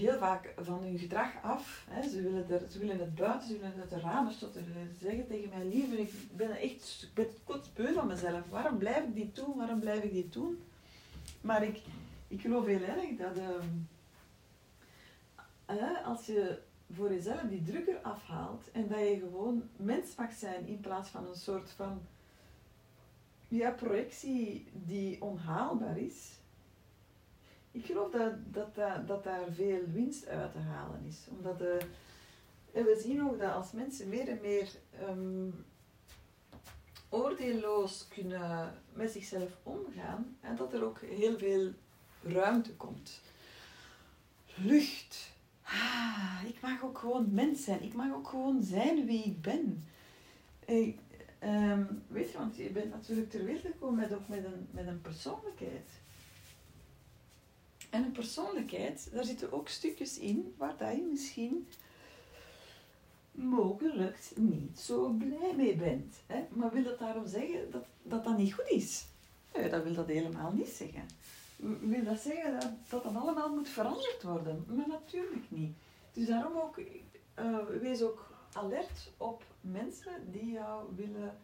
heel 0.00 0.18
vaak 0.18 0.54
van 0.56 0.82
hun 0.82 0.99
gedrag 0.99 1.42
af. 1.42 1.87
Hè. 1.90 2.08
Ze, 2.08 2.22
willen 2.22 2.50
er, 2.50 2.70
ze 2.70 2.78
willen 2.78 2.99
het 2.99 3.14
buiten, 3.14 3.49
ze 3.49 3.58
willen 3.58 3.80
het 3.80 3.90
de 3.90 4.00
ramen 4.00 4.32
stoten. 4.32 4.64
Ze 4.64 5.04
zeggen 5.04 5.26
tegen 5.26 5.49
mij, 5.49 5.64
lieve, 5.64 6.00
ik 6.00 6.12
ben 6.37 6.50
echt 6.50 7.02
ik 7.02 7.14
ben 7.14 7.26
kotsbeu 7.44 7.92
van 7.92 8.06
mezelf. 8.06 8.49
Waarom 8.49 8.78
blijf 8.78 9.04
ik 9.04 9.14
dit 9.14 9.37
doen? 9.37 9.56
Waarom 9.56 9.80
blijf 9.80 10.02
ik 10.02 10.12
dit 10.12 10.32
doen? 10.32 10.62
Maar 11.40 11.62
ik, 11.62 11.78
ik 12.28 12.40
geloof 12.40 12.66
heel 12.66 12.82
erg 12.82 13.16
dat 13.18 13.37
uh, 15.70 16.06
als 16.06 16.26
je 16.26 16.58
voor 16.94 17.12
jezelf 17.12 17.40
die 17.40 17.62
drukker 17.62 17.99
afhaalt 18.02 18.70
en 18.72 18.88
dat 18.88 18.99
je 18.99 19.18
gewoon 19.18 19.62
mens 19.76 20.14
mag 20.14 20.32
zijn 20.32 20.66
in 20.66 20.80
plaats 20.80 21.08
van 21.08 21.26
een 21.26 21.37
soort 21.37 21.70
van 21.70 22.00
ja, 23.49 23.70
projectie 23.70 24.66
die 24.72 25.22
onhaalbaar 25.22 25.99
is, 25.99 26.40
ik 27.73 27.85
geloof 27.85 28.11
dat, 28.11 28.33
dat, 28.52 28.75
dat, 29.07 29.25
daar 29.25 29.45
veel 29.50 29.81
winst 29.93 30.26
uit 30.26 30.52
te 30.52 30.59
halen 30.59 31.05
is. 31.07 31.26
Omdat 31.29 31.61
en 32.73 32.85
we 32.85 33.00
zien 33.02 33.23
ook 33.23 33.38
dat 33.38 33.52
als 33.52 33.73
mensen 33.73 34.09
meer 34.09 34.29
en 34.29 34.38
meer 34.41 34.69
um, 35.09 35.64
oordeelloos 37.09 38.09
kunnen 38.09 38.75
met 38.93 39.11
zichzelf 39.11 39.59
omgaan, 39.62 40.37
en 40.41 40.57
dat 40.57 40.73
er 40.73 40.85
ook 40.85 41.00
heel 41.00 41.38
veel 41.38 41.73
ruimte 42.23 42.75
komt. 42.75 43.21
Lucht. 44.57 45.31
Ah, 45.62 46.43
ik 46.47 46.61
mag 46.61 46.83
ook 46.83 46.99
gewoon 46.99 47.35
mens 47.35 47.64
zijn. 47.64 47.83
Ik 47.83 47.95
mag 47.95 48.12
ook 48.12 48.29
gewoon 48.29 48.62
zijn 48.62 49.07
wie 49.07 49.25
ik 49.25 49.41
ben. 49.41 49.85
Ehm, 51.38 51.85
weet 52.09 52.31
je, 52.31 52.38
want 52.38 52.57
je 52.57 52.71
bent 52.71 52.91
natuurlijk 52.91 53.31
ter 53.31 53.45
wereld 53.45 53.67
gekomen 53.67 53.99
met, 53.99 54.29
met, 54.29 54.45
een, 54.45 54.69
met 54.71 54.87
een 54.87 55.00
persoonlijkheid. 55.00 55.88
En 57.92 58.04
een 58.04 58.12
persoonlijkheid, 58.12 59.08
daar 59.12 59.25
zitten 59.25 59.52
ook 59.52 59.68
stukjes 59.68 60.18
in 60.18 60.54
waar 60.56 60.76
dat 60.76 60.96
je 60.96 61.06
misschien 61.11 61.68
mogelijk 63.30 64.30
niet 64.34 64.80
zo 64.80 65.08
blij 65.08 65.52
mee 65.56 65.76
bent. 65.76 66.16
Hè? 66.26 66.46
Maar 66.50 66.72
wil 66.72 66.82
dat 66.82 66.99
daarom 66.99 67.26
zeggen 67.26 67.70
dat, 67.70 67.84
dat 68.02 68.25
dat 68.25 68.37
niet 68.37 68.54
goed 68.54 68.68
is? 68.68 69.06
Nee, 69.54 69.70
dat 69.70 69.82
wil 69.82 69.94
dat 69.94 70.06
helemaal 70.06 70.52
niet 70.52 70.68
zeggen. 70.68 71.06
Wil 71.80 72.04
dat 72.04 72.20
zeggen 72.20 72.61
dat 72.61 73.02
dat 73.04 73.14
allemaal 73.14 73.54
moet 73.54 73.68
veranderd 73.68 74.22
worden? 74.22 74.64
Maar 74.68 74.88
natuurlijk 74.88 75.44
niet. 75.49 75.76
Dus 76.12 76.26
daarom 76.26 76.56
ook, 76.56 76.78
uh, 77.38 77.58
wees 77.80 78.02
ook 78.02 78.30
alert 78.52 79.11
op 79.16 79.44
mensen 79.61 80.30
die 80.30 80.50
jou 80.50 80.94
willen 80.96 81.38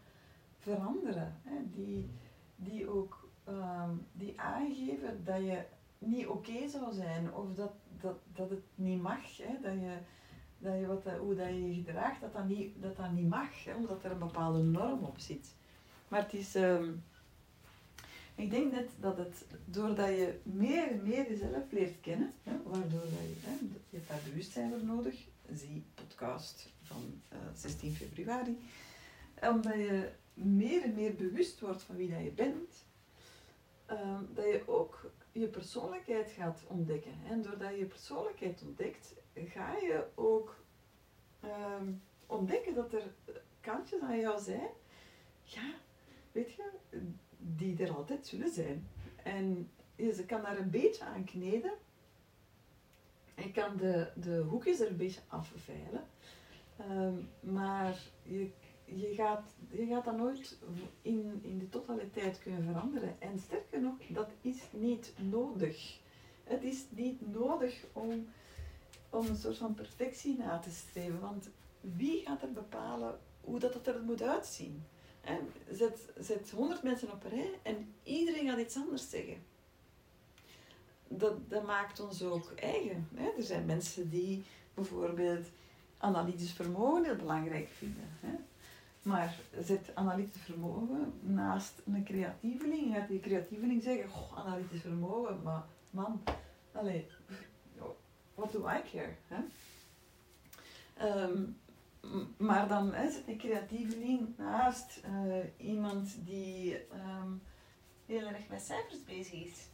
veranderen. 0.59 1.41
Hè? 1.45 1.57
Die, 1.75 2.11
die 2.57 2.89
ook 2.89 3.29
uh, 3.49 3.91
die 4.13 4.41
aangeven 4.41 5.25
dat 5.25 5.39
je 5.39 5.63
niet 5.99 6.27
oké 6.27 6.69
zou 6.69 6.93
zijn 6.93 7.35
of 7.35 7.55
dat, 7.55 7.73
dat, 8.01 8.17
dat 8.33 8.51
het 8.51 8.65
niet 8.75 9.03
mag. 9.03 9.37
Hè? 9.37 9.61
Dat 9.63 9.73
je, 9.73 9.97
dat 10.59 10.79
je 10.79 10.87
wat, 10.87 11.03
hoe 11.19 11.35
dat 11.35 11.47
je 11.47 11.69
je 11.69 11.75
gedraagt, 11.75 12.21
dat 12.21 12.33
dat 12.33 12.49
niet, 12.49 12.83
dat 12.83 12.97
dat 12.97 13.13
niet 13.13 13.29
mag, 13.29 13.65
hè? 13.65 13.75
omdat 13.75 14.05
er 14.05 14.11
een 14.11 14.19
bepaalde 14.19 14.63
norm 14.63 15.05
op 15.05 15.19
zit. 15.19 15.55
Maar 16.09 16.23
het 16.23 16.33
is... 16.33 16.55
Um, 16.55 17.03
ik 18.39 18.51
denk 18.51 18.73
net 18.73 18.91
dat 19.01 19.17
het, 19.17 19.47
doordat 19.65 20.09
je 20.09 20.41
meer 20.43 20.91
en 20.91 21.03
meer 21.03 21.29
jezelf 21.29 21.71
leert 21.71 22.01
kennen, 22.01 22.33
hè, 22.43 22.53
waardoor 22.65 23.05
je, 23.05 23.69
je 23.91 23.97
hebt 23.97 24.09
daar 24.09 24.21
bewustzijn 24.25 24.71
voor 24.71 24.85
nodig, 24.85 25.25
zie 25.53 25.85
podcast 25.95 26.73
van 26.83 27.21
uh, 27.33 27.39
eh, 27.39 27.55
16 27.55 27.95
februari, 27.95 28.59
omdat 29.41 29.75
je 29.75 30.11
meer 30.35 30.83
en 30.83 30.95
meer 30.95 31.15
bewust 31.15 31.61
wordt 31.61 31.83
van 31.83 31.97
wie 31.97 32.11
dat 32.11 32.23
je 32.23 32.31
bent, 32.31 32.85
uh, 33.91 34.19
dat 34.35 34.45
je 34.45 34.63
ook 34.67 35.11
je 35.39 35.49
persoonlijkheid 35.49 36.31
gaat 36.31 36.65
ontdekken. 36.69 37.13
En 37.29 37.43
doordat 37.43 37.71
je 37.71 37.79
je 37.79 37.85
persoonlijkheid 37.85 38.63
ontdekt, 38.63 39.15
ga 39.35 39.77
je 39.77 40.07
ook 40.15 40.57
uh, 41.45 41.81
ontdekken 42.27 42.75
dat 42.75 42.93
er 42.93 43.15
kantjes 43.61 44.01
aan 44.01 44.19
jou 44.19 44.41
zijn, 44.41 44.69
ja, 45.43 45.75
weet 46.33 46.53
je, 46.53 46.71
die 47.39 47.83
er 47.83 47.95
altijd 47.95 48.27
zullen 48.27 48.53
zijn. 48.53 48.89
En 49.23 49.71
je 49.97 50.25
kan 50.27 50.43
daar 50.43 50.59
een 50.59 50.71
beetje 50.71 51.05
aan 51.05 51.25
kneden. 51.25 51.73
En 53.35 53.53
kan 53.53 53.77
de, 53.77 54.13
de 54.15 54.39
hoekjes 54.39 54.81
er 54.81 54.89
een 54.89 54.97
beetje 54.97 55.21
afveilen. 55.29 56.07
Um, 56.91 57.29
maar 57.41 57.99
je, 58.23 58.51
je, 58.95 59.15
gaat, 59.15 59.55
je 59.71 59.87
gaat 59.87 60.05
dat 60.05 60.17
nooit 60.17 60.59
in, 61.03 61.41
in 61.43 61.59
de 61.59 61.69
totaliteit 61.69 62.39
kunnen 62.39 62.65
veranderen. 62.65 63.21
En 63.21 63.39
sterker 63.39 63.81
nog, 63.81 63.95
dat 64.09 64.29
is 64.41 64.63
niet 64.71 65.13
nodig. 65.17 65.99
Het 66.45 66.63
is 66.63 66.85
niet 66.91 67.33
nodig 67.33 67.85
om, 67.93 68.29
om 69.11 69.27
een 69.27 69.37
soort 69.37 69.57
van 69.57 69.75
perfectie 69.75 70.37
na 70.37 70.59
te 70.59 70.71
streven. 70.71 71.21
Want 71.21 71.49
wie 71.81 72.23
gaat 72.25 72.43
er 72.43 72.53
bepalen 72.53 73.19
hoe 73.41 73.59
dat, 73.59 73.73
dat 73.73 73.87
er 73.87 74.03
moet 74.03 74.23
uitzien? 74.23 74.85
En 75.21 75.53
zet, 75.71 76.09
zet 76.19 76.51
100 76.51 76.83
mensen 76.83 77.13
op 77.13 77.25
een 77.25 77.31
rij 77.31 77.59
en 77.63 77.95
iedereen 78.03 78.49
gaat 78.49 78.59
iets 78.59 78.77
anders 78.77 79.11
zeggen. 79.11 79.37
Dat, 81.09 81.51
dat 81.51 81.67
maakt 81.67 82.01
ons 82.01 82.23
ook 82.23 82.53
eigen. 82.53 83.09
Hè? 83.15 83.29
Er 83.37 83.43
zijn 83.43 83.67
mensen 83.67 84.11
die 84.11 84.45
bijvoorbeeld 84.75 85.47
analytisch 85.99 86.53
vermogen 86.53 87.05
heel 87.05 87.17
belangrijk 87.17 87.69
vinden. 87.69 88.09
Hè? 88.21 88.35
Maar 89.09 89.37
zet 89.61 89.91
analytisch 89.95 90.43
vermogen 90.43 91.13
naast 91.21 91.83
een 91.87 92.05
creatieveling. 92.05 92.95
Gaat 92.95 93.09
die 93.09 93.21
creatieveling 93.21 93.83
zeggen, 93.83 94.09
goh, 94.09 94.39
analytisch 94.39 94.81
vermogen, 94.81 95.43
maar 95.43 95.65
man, 95.91 96.21
allez, 96.73 97.03
what 98.35 98.53
do 98.53 98.59
I 98.59 98.81
care? 98.93 99.15
Hè? 99.27 99.41
Um, 101.23 101.57
maar 102.37 102.69
dan 102.69 102.95
hè, 102.95 103.09
een 103.27 103.39
creatieveling 103.39 104.29
naast 104.37 105.01
uh, 105.07 105.67
iemand 105.69 106.17
die 106.25 106.75
um, 106.75 107.43
heel 108.07 108.27
erg 108.27 108.49
met 108.49 108.63
cijfers 108.63 109.05
bezig 109.05 109.45
is. 109.45 109.69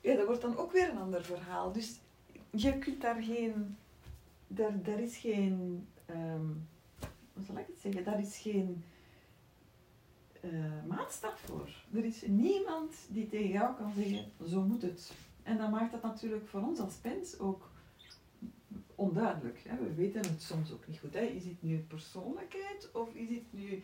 Ja, 0.00 0.16
dat 0.16 0.26
wordt 0.26 0.42
dan 0.42 0.56
ook 0.56 0.72
weer 0.72 0.88
een 0.88 0.98
ander 0.98 1.24
verhaal. 1.24 1.72
Dus 1.72 2.00
je 2.50 2.78
kunt 2.78 3.00
daar 3.00 3.22
geen. 3.22 3.76
Daar, 4.46 4.82
daar 4.82 5.00
is 5.00 5.16
geen. 5.16 5.86
Um, 6.10 6.68
hoe 7.32 7.44
zal 7.44 7.58
ik 7.58 7.66
het 7.66 7.80
zeggen? 7.80 8.04
Daar 8.04 8.20
is 8.20 8.38
geen 8.38 8.84
uh, 10.40 10.84
maatstaf 10.88 11.38
voor. 11.40 11.68
Er 11.92 12.04
is 12.04 12.22
niemand 12.26 12.94
die 13.08 13.28
tegen 13.28 13.48
jou 13.50 13.76
kan 13.76 13.92
zeggen: 13.92 14.24
zo 14.46 14.60
moet 14.60 14.82
het. 14.82 15.12
En 15.42 15.56
dan 15.56 15.70
maakt 15.70 15.92
dat 15.92 16.02
natuurlijk 16.02 16.48
voor 16.48 16.60
ons 16.60 16.78
als 16.78 16.94
mens 17.02 17.38
ook 17.38 17.70
onduidelijk. 18.94 19.62
Hè. 19.68 19.76
We 19.76 19.94
weten 19.94 20.20
het 20.20 20.42
soms 20.42 20.72
ook 20.72 20.86
niet 20.86 20.98
goed. 20.98 21.14
Hè. 21.14 21.20
Is 21.20 21.44
het 21.44 21.62
nu 21.62 21.78
persoonlijkheid 21.78 22.90
of 22.92 23.14
is 23.14 23.28
het 23.28 23.52
nu 23.52 23.82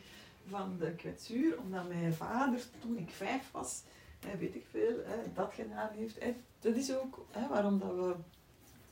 van 0.49 0.77
de 0.79 0.95
kwetsuur 0.95 1.59
omdat 1.59 1.89
mijn 1.89 2.13
vader 2.13 2.63
toen 2.81 2.99
ik 2.99 3.11
vijf 3.11 3.51
was, 3.51 3.83
hè, 4.27 4.37
weet 4.37 4.55
ik 4.55 4.67
veel, 4.71 4.97
hè, 5.05 5.33
dat 5.35 5.53
gedaan 5.55 5.91
heeft. 5.93 6.21
Hè. 6.21 6.35
Dat 6.61 6.77
is 6.77 6.97
ook 6.97 7.27
hè, 7.31 7.49
waarom, 7.49 7.79
dat 7.79 7.95
we, 7.95 8.15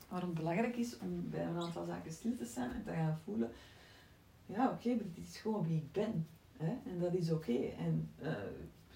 waarom 0.08 0.28
het 0.28 0.38
belangrijk 0.38 0.76
is 0.76 0.98
om 0.98 1.30
bij 1.30 1.44
een 1.44 1.60
aantal 1.60 1.84
zaken 1.84 2.12
stil 2.12 2.36
te 2.36 2.44
staan 2.44 2.70
en 2.72 2.82
te 2.84 2.90
gaan 2.90 3.20
voelen. 3.24 3.50
Ja, 4.46 4.70
oké, 4.70 4.88
maar 4.88 5.04
dit 5.14 5.28
is 5.28 5.36
gewoon 5.36 5.66
wie 5.66 5.76
ik 5.76 5.92
ben. 5.92 6.26
Hè, 6.56 6.74
en 6.90 6.98
dat 6.98 7.14
is 7.14 7.30
oké. 7.30 7.56
En, 7.78 8.10
uh, 8.22 8.32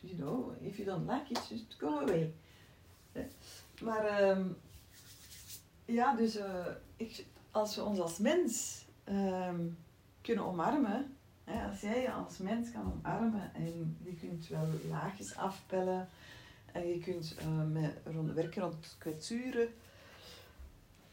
you 0.00 0.16
know, 0.16 0.52
if 0.62 0.76
you 0.76 0.88
don't 0.88 1.10
like 1.10 1.30
it, 1.30 1.48
just 1.48 1.74
go 1.78 2.00
away. 2.00 2.32
Maar... 3.80 4.28
Um, 4.28 4.56
ja, 5.92 6.14
dus 6.14 6.36
uh, 6.36 6.66
ik, 6.96 7.24
als 7.50 7.76
we 7.76 7.82
ons 7.82 8.00
als 8.00 8.18
mens 8.18 8.84
um, 9.08 9.78
kunnen 10.20 10.44
omarmen, 10.44 11.16
hè, 11.44 11.68
als 11.68 11.80
jij 11.80 12.00
je 12.00 12.12
als 12.12 12.38
mens 12.38 12.70
kan 12.70 12.92
omarmen 12.92 13.54
en 13.54 13.96
je 14.02 14.14
kunt 14.14 14.48
wel 14.48 14.66
laagjes 14.88 15.36
afpellen 15.36 16.08
en 16.72 16.88
je 16.88 16.98
kunt 16.98 17.36
uh, 17.40 17.72
met, 17.72 18.34
werken 18.34 18.62
rond 18.62 18.96
kwetsuren 18.98 19.68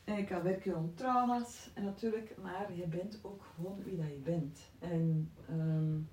en 0.07 0.15
je 0.15 0.23
kan 0.23 0.41
werken 0.41 0.73
rond 0.73 0.97
trauma's 0.97 1.69
en 1.73 1.83
natuurlijk, 1.83 2.37
maar 2.41 2.73
je 2.73 2.87
bent 2.87 3.19
ook 3.21 3.43
gewoon 3.55 3.83
wie 3.83 3.97
dat 3.97 4.07
je 4.07 4.19
bent. 4.23 4.71
En 4.79 5.31
um, 5.49 6.09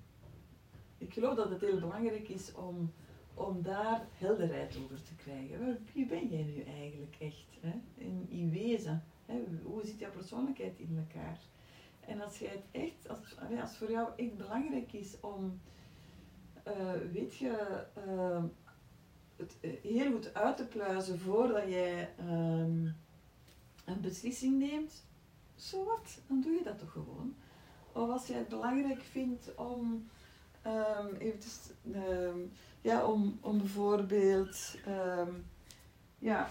ik 0.98 1.12
geloof 1.12 1.34
dat 1.34 1.50
het 1.50 1.60
heel 1.60 1.80
belangrijk 1.80 2.28
is 2.28 2.54
om 2.54 2.92
om 3.34 3.62
daar 3.62 4.06
helderheid 4.18 4.78
over 4.84 5.02
te 5.02 5.14
krijgen. 5.14 5.86
Wie 5.92 6.06
ben 6.06 6.28
jij 6.28 6.42
nu 6.42 6.62
eigenlijk 6.62 7.16
echt? 7.18 7.58
Hè? 7.60 7.80
In, 8.28 8.50
wezen. 8.50 9.04
Hè? 9.26 9.42
Hoe 9.62 9.84
zit 9.84 9.98
jouw 9.98 10.10
persoonlijkheid 10.10 10.78
in 10.78 11.06
elkaar? 11.08 11.38
En 12.00 12.20
als 12.20 12.38
jij 12.38 12.50
het 12.50 12.82
echt, 12.82 13.08
als, 13.08 13.18
als 13.60 13.76
voor 13.76 13.90
jou 13.90 14.08
echt 14.16 14.36
belangrijk 14.36 14.92
is 14.92 15.20
om, 15.20 15.60
uh, 16.68 16.92
weet 17.12 17.36
je, 17.36 17.84
uh, 18.06 18.44
het 19.36 19.56
heel 19.82 20.12
goed 20.12 20.34
uit 20.34 20.56
te 20.56 20.66
pluizen 20.66 21.18
voordat 21.18 21.68
jij 21.68 22.14
um, 22.28 22.96
een 23.84 24.00
beslissing 24.00 24.58
neemt, 24.58 25.04
zo 25.56 25.84
wat, 25.84 26.20
dan 26.26 26.40
doe 26.40 26.52
je 26.52 26.62
dat 26.62 26.78
toch 26.78 26.92
gewoon. 26.92 27.34
Of 27.92 28.10
als 28.10 28.26
jij 28.26 28.38
het 28.38 28.48
belangrijk 28.48 29.02
vindt 29.02 29.54
om 29.54 30.08
um, 30.66 31.14
eventjes, 31.18 31.58
um, 31.94 32.52
ja, 32.80 33.06
om, 33.06 33.38
om 33.40 33.58
bijvoorbeeld, 33.58 34.76
um, 34.88 35.46
ja, 36.18 36.50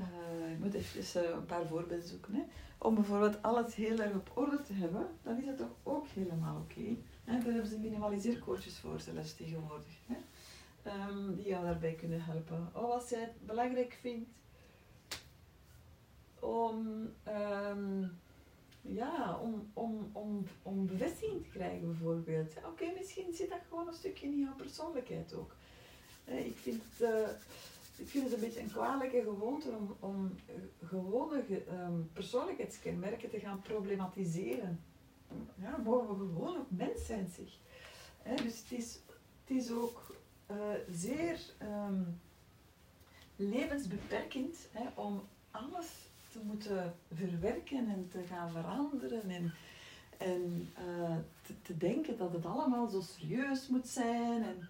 uh, 0.00 0.52
ik 0.52 0.58
moet 0.58 0.74
even 0.74 1.22
uh, 1.22 1.30
een 1.30 1.46
paar 1.46 1.66
voorbeelden 1.66 2.08
zoeken. 2.08 2.34
Hè. 2.34 2.42
Om 2.78 2.94
bijvoorbeeld 2.94 3.42
alles 3.42 3.74
heel 3.74 3.98
erg 3.98 4.14
op 4.14 4.30
orde 4.34 4.62
te 4.62 4.72
hebben, 4.72 5.08
dan 5.22 5.38
is 5.38 5.44
dat 5.44 5.58
toch 5.58 5.74
ook 5.82 6.06
helemaal 6.06 6.56
oké. 6.56 6.80
Okay. 6.80 6.98
Daar 7.24 7.42
hebben 7.42 7.66
ze 7.66 7.78
minimaliseercoaches 7.78 8.78
voor 8.78 9.00
zelfs 9.00 9.34
tegenwoordig. 9.34 9.98
Hè. 10.06 10.16
die 11.34 11.46
jou 11.46 11.64
daarbij 11.64 11.94
kunnen 11.94 12.24
helpen. 12.24 12.68
Of 12.72 12.90
als 12.90 13.08
jij 13.08 13.20
het 13.20 13.46
belangrijk 13.46 13.98
vindt 14.00 14.30
om 16.46 17.08
ja, 18.88 19.38
om, 19.42 19.70
om, 19.72 20.10
om, 20.12 20.46
om 20.62 20.86
bevestiging 20.86 21.42
te 21.42 21.48
krijgen 21.48 21.86
bijvoorbeeld. 21.86 22.52
Oké, 22.66 22.92
misschien 22.96 23.34
zit 23.34 23.48
dat 23.48 23.60
gewoon 23.68 23.86
een 23.88 23.94
stukje 23.94 24.26
in 24.26 24.38
jouw 24.38 24.54
persoonlijkheid 24.54 25.34
ook. 25.34 25.54
Ik 26.24 26.56
vind 26.56 26.82
het, 26.82 27.08
uh, 27.10 27.28
ik 27.96 28.08
vind 28.08 28.24
het 28.24 28.32
een 28.32 28.40
beetje 28.40 28.60
een 28.60 28.70
kwalijke 28.70 29.22
gewoonte 29.22 29.68
om, 29.68 29.96
om 30.00 30.34
gewone 30.84 31.44
um, 31.70 32.10
persoonlijkheidskenmerken 32.12 33.30
te 33.30 33.38
gaan 33.38 33.60
problematiseren. 33.60 34.80
Ja, 35.54 35.76
mogen 35.84 36.18
we 36.18 36.34
gewoon 36.34 36.56
ook 36.56 36.70
mens 36.70 37.06
zijn, 37.06 37.28
zeg. 37.36 37.58
dus 38.42 38.58
het 38.58 38.72
is, 38.78 38.98
het 39.44 39.56
is 39.56 39.72
ook 39.72 40.14
uh, 40.50 40.56
zeer 40.90 41.40
um, 41.62 42.20
levensbeperkend 43.36 44.56
om 44.94 45.22
alles 45.50 46.06
te 46.58 46.58
te 46.58 46.90
verwerken 47.14 47.88
en 47.88 48.08
te 48.08 48.22
gaan 48.22 48.50
veranderen. 48.50 49.30
En, 49.30 49.52
en 50.18 50.68
uh, 50.78 51.16
te, 51.62 51.76
denken 51.76 52.16
dat 52.16 52.32
het 52.32 52.46
allemaal 52.46 52.88
zo 52.88 53.00
serieus 53.00 53.68
moet 53.68 53.88
zijn. 53.88 54.42
En 54.42 54.68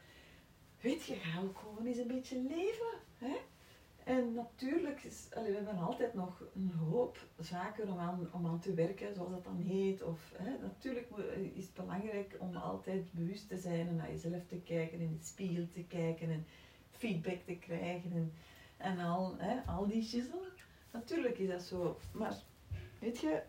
weet 0.81 1.05
je, 1.05 1.15
ga 1.15 1.41
ook 1.41 1.59
gewoon 1.59 1.87
eens 1.87 1.99
een 1.99 2.07
beetje 2.07 2.43
leven. 2.43 2.99
Hè? 3.19 3.37
En 4.05 4.35
natuurlijk, 4.35 5.05
is, 5.05 5.27
allee, 5.35 5.51
we 5.51 5.57
hebben 5.57 5.79
altijd 5.79 6.15
nog 6.15 6.43
een 6.55 6.71
hoop 6.71 7.19
zaken 7.39 7.89
om 7.89 7.99
aan, 7.99 8.29
om 8.33 8.47
aan 8.47 8.61
te 8.61 8.75
werken, 8.75 9.15
zoals 9.15 9.31
dat 9.31 9.45
dan 9.45 9.61
heet. 9.61 10.03
Of, 10.03 10.33
hè, 10.37 10.59
natuurlijk 10.63 11.09
is 11.55 11.65
het 11.65 11.75
belangrijk 11.75 12.37
om 12.39 12.57
altijd 12.57 13.13
bewust 13.13 13.49
te 13.49 13.59
zijn 13.59 13.89
en 13.89 13.97
naar 13.97 14.11
jezelf 14.11 14.47
te 14.49 14.61
kijken, 14.61 15.01
in 15.01 15.17
de 15.19 15.25
spiegel 15.25 15.67
te 15.73 15.85
kijken 15.85 16.31
en 16.31 16.47
feedback 16.91 17.39
te 17.47 17.57
krijgen 17.57 18.13
en, 18.13 18.33
en 18.77 18.99
al, 18.99 19.35
hè, 19.39 19.61
al 19.67 19.87
die 19.87 20.03
shizzle. 20.03 20.55
Natuurlijk 20.97 21.39
is 21.39 21.49
dat 21.49 21.63
zo. 21.63 21.99
Maar 22.13 22.37
weet 22.99 23.19
je, 23.19 23.43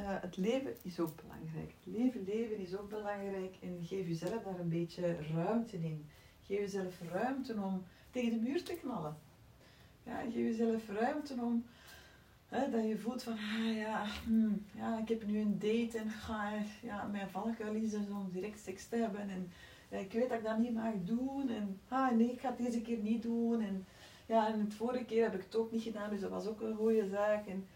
uh, 0.00 0.20
het 0.20 0.36
leven 0.36 0.74
is 0.82 1.00
ook 1.00 1.22
belangrijk. 1.22 1.74
Het 1.84 1.94
leven 1.96 2.24
leven 2.24 2.56
is 2.56 2.76
ook 2.76 2.88
belangrijk 2.88 3.56
en 3.60 3.78
geef 3.82 4.06
jezelf 4.06 4.42
daar 4.42 4.58
een 4.58 4.68
beetje 4.68 5.16
ruimte 5.34 5.76
in. 5.76 6.06
Geef 6.42 6.58
jezelf 6.58 7.00
ruimte 7.12 7.54
om 7.54 7.84
tegen 8.10 8.30
de 8.30 8.48
muur 8.48 8.64
te 8.64 8.74
knallen. 8.74 9.16
Ja, 10.02 10.20
geef 10.20 10.34
jezelf 10.34 10.88
ruimte 10.88 11.34
om 11.34 11.64
hè, 12.46 12.70
dat 12.70 12.86
je 12.86 12.98
voelt 12.98 13.22
van, 13.22 13.32
ah, 13.32 13.76
ja, 13.76 14.06
hmm, 14.24 14.64
ja, 14.74 14.98
ik 14.98 15.08
heb 15.08 15.26
nu 15.26 15.40
een 15.40 15.58
date 15.58 15.98
en 15.98 16.10
ga, 16.10 16.52
ja, 16.82 17.04
mijn 17.04 17.30
valkuil 17.30 17.74
is 17.74 17.90
dus 17.90 18.08
om 18.08 18.30
direct 18.32 18.60
seks 18.60 18.88
te 18.88 18.96
hebben. 18.96 19.30
En 19.30 19.52
ik 19.98 20.12
weet 20.12 20.28
dat 20.28 20.38
ik 20.38 20.44
dat 20.44 20.58
niet 20.58 20.74
mag 20.74 20.94
doen. 21.04 21.48
En 21.48 21.80
ah, 21.88 22.10
nee, 22.10 22.32
ik 22.32 22.40
ga 22.40 22.48
het 22.48 22.58
deze 22.58 22.80
keer 22.80 22.98
niet 22.98 23.22
doen. 23.22 23.60
En 23.60 23.86
ja, 24.30 24.48
en 24.52 24.60
het 24.60 24.74
vorige 24.74 25.04
keer 25.04 25.22
heb 25.22 25.34
ik 25.34 25.42
het 25.42 25.56
ook 25.56 25.72
niet 25.72 25.82
gedaan, 25.82 26.10
dus 26.10 26.20
dat 26.20 26.30
was 26.30 26.46
ook 26.46 26.60
een 26.60 26.76
goede 26.76 27.08
zaak. 27.08 27.46
En, 27.46 27.66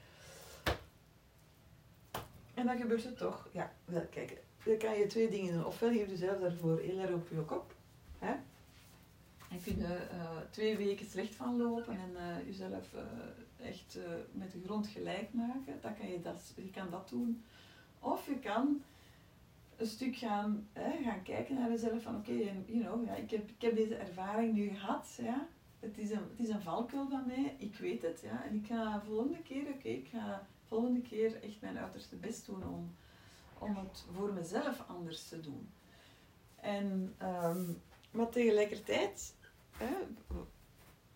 en 2.54 2.66
dan 2.66 2.78
gebeurt 2.78 3.04
het 3.04 3.16
toch. 3.16 3.48
Ja, 3.52 3.72
wel, 3.84 4.06
kijk, 4.10 4.42
dan 4.64 4.76
kan 4.76 4.98
je 4.98 5.06
twee 5.06 5.28
dingen 5.28 5.52
doen. 5.52 5.66
Ofwel 5.66 5.90
geef 5.90 6.08
je 6.08 6.16
zelf 6.16 6.40
daarvoor 6.40 6.78
heel 6.78 6.98
erg 6.98 7.12
op 7.12 7.28
je 7.28 7.40
kop. 7.40 7.74
Hè? 8.18 8.32
En 9.50 9.62
kun 9.64 9.78
je 9.78 10.08
uh, 10.12 10.30
twee 10.50 10.76
weken 10.76 11.06
slecht 11.06 11.34
van 11.34 11.56
lopen 11.56 11.94
en 11.94 12.10
uh, 12.12 12.46
jezelf 12.46 12.92
uh, 12.94 13.68
echt 13.68 13.98
met 14.32 14.52
de 14.52 14.60
grond 14.64 14.86
gelijk 14.86 15.32
maken. 15.32 15.78
Dan 15.80 15.96
kan 15.96 16.08
je, 16.08 16.20
dat, 16.20 16.52
je 16.56 16.70
kan 16.70 16.90
dat 16.90 17.08
doen. 17.08 17.44
Of 17.98 18.26
je 18.26 18.38
kan 18.38 18.82
een 19.76 19.86
stuk 19.86 20.16
gaan, 20.16 20.68
hè, 20.72 21.02
gaan 21.02 21.22
kijken 21.22 21.54
naar 21.54 21.70
jezelf 21.70 22.02
van 22.02 22.16
oké, 22.16 22.32
you 22.66 22.80
know, 22.80 23.06
ja, 23.06 23.14
ik, 23.14 23.30
heb, 23.30 23.48
ik 23.48 23.62
heb 23.62 23.76
deze 23.76 23.94
ervaring 23.94 24.54
nu 24.54 24.68
gehad. 24.68 25.18
Ja. 25.22 25.46
Het, 25.84 25.98
is 25.98 26.10
een, 26.10 26.28
het 26.30 26.38
is 26.38 26.48
een 26.48 26.62
valkuil 26.62 27.08
van 27.08 27.26
mij, 27.26 27.54
ik 27.58 27.76
weet 27.76 28.02
het. 28.02 28.20
Ja. 28.20 28.44
En 28.44 28.54
ik 28.54 28.66
ga 28.66 29.02
volgende 29.06 29.42
keer, 29.42 29.62
oké, 29.62 29.76
okay, 29.78 29.92
ik 29.92 30.08
ga 30.08 30.46
volgende 30.64 31.00
keer 31.00 31.42
echt 31.42 31.60
mijn 31.60 31.78
uiterste 31.78 32.16
best 32.16 32.46
doen 32.46 32.68
om, 32.68 32.94
om 33.58 33.76
het 33.76 34.04
voor 34.12 34.32
mezelf 34.32 34.84
anders 34.88 35.28
te 35.28 35.40
doen. 35.40 35.68
En, 36.56 37.14
um, 37.22 37.82
maar 38.10 38.28
tegelijkertijd 38.28 39.34
hè, 39.76 39.94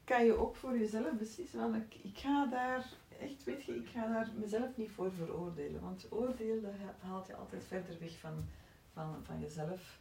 kan 0.05 0.25
je 0.25 0.37
ook 0.37 0.57
voor 0.57 0.79
jezelf 0.79 1.13
beslissen, 1.19 1.61
van 1.61 1.75
ik, 1.75 1.95
ik 1.95 2.19
ga 2.19 2.47
daar, 2.47 2.93
echt 3.21 3.45
weet 3.45 3.65
je, 3.65 3.77
ik 3.77 3.89
ga 3.89 4.09
daar 4.09 4.31
mezelf 4.37 4.77
niet 4.77 4.91
voor 4.91 5.13
veroordelen. 5.13 5.81
Want 5.81 6.07
oordeel, 6.11 6.61
dat 6.61 6.73
haalt 7.01 7.27
je 7.27 7.37
altijd 7.37 7.65
verder 7.65 7.97
weg 8.01 8.19
van, 8.19 8.45
van, 8.93 9.25
van 9.25 9.41
jezelf. 9.41 10.01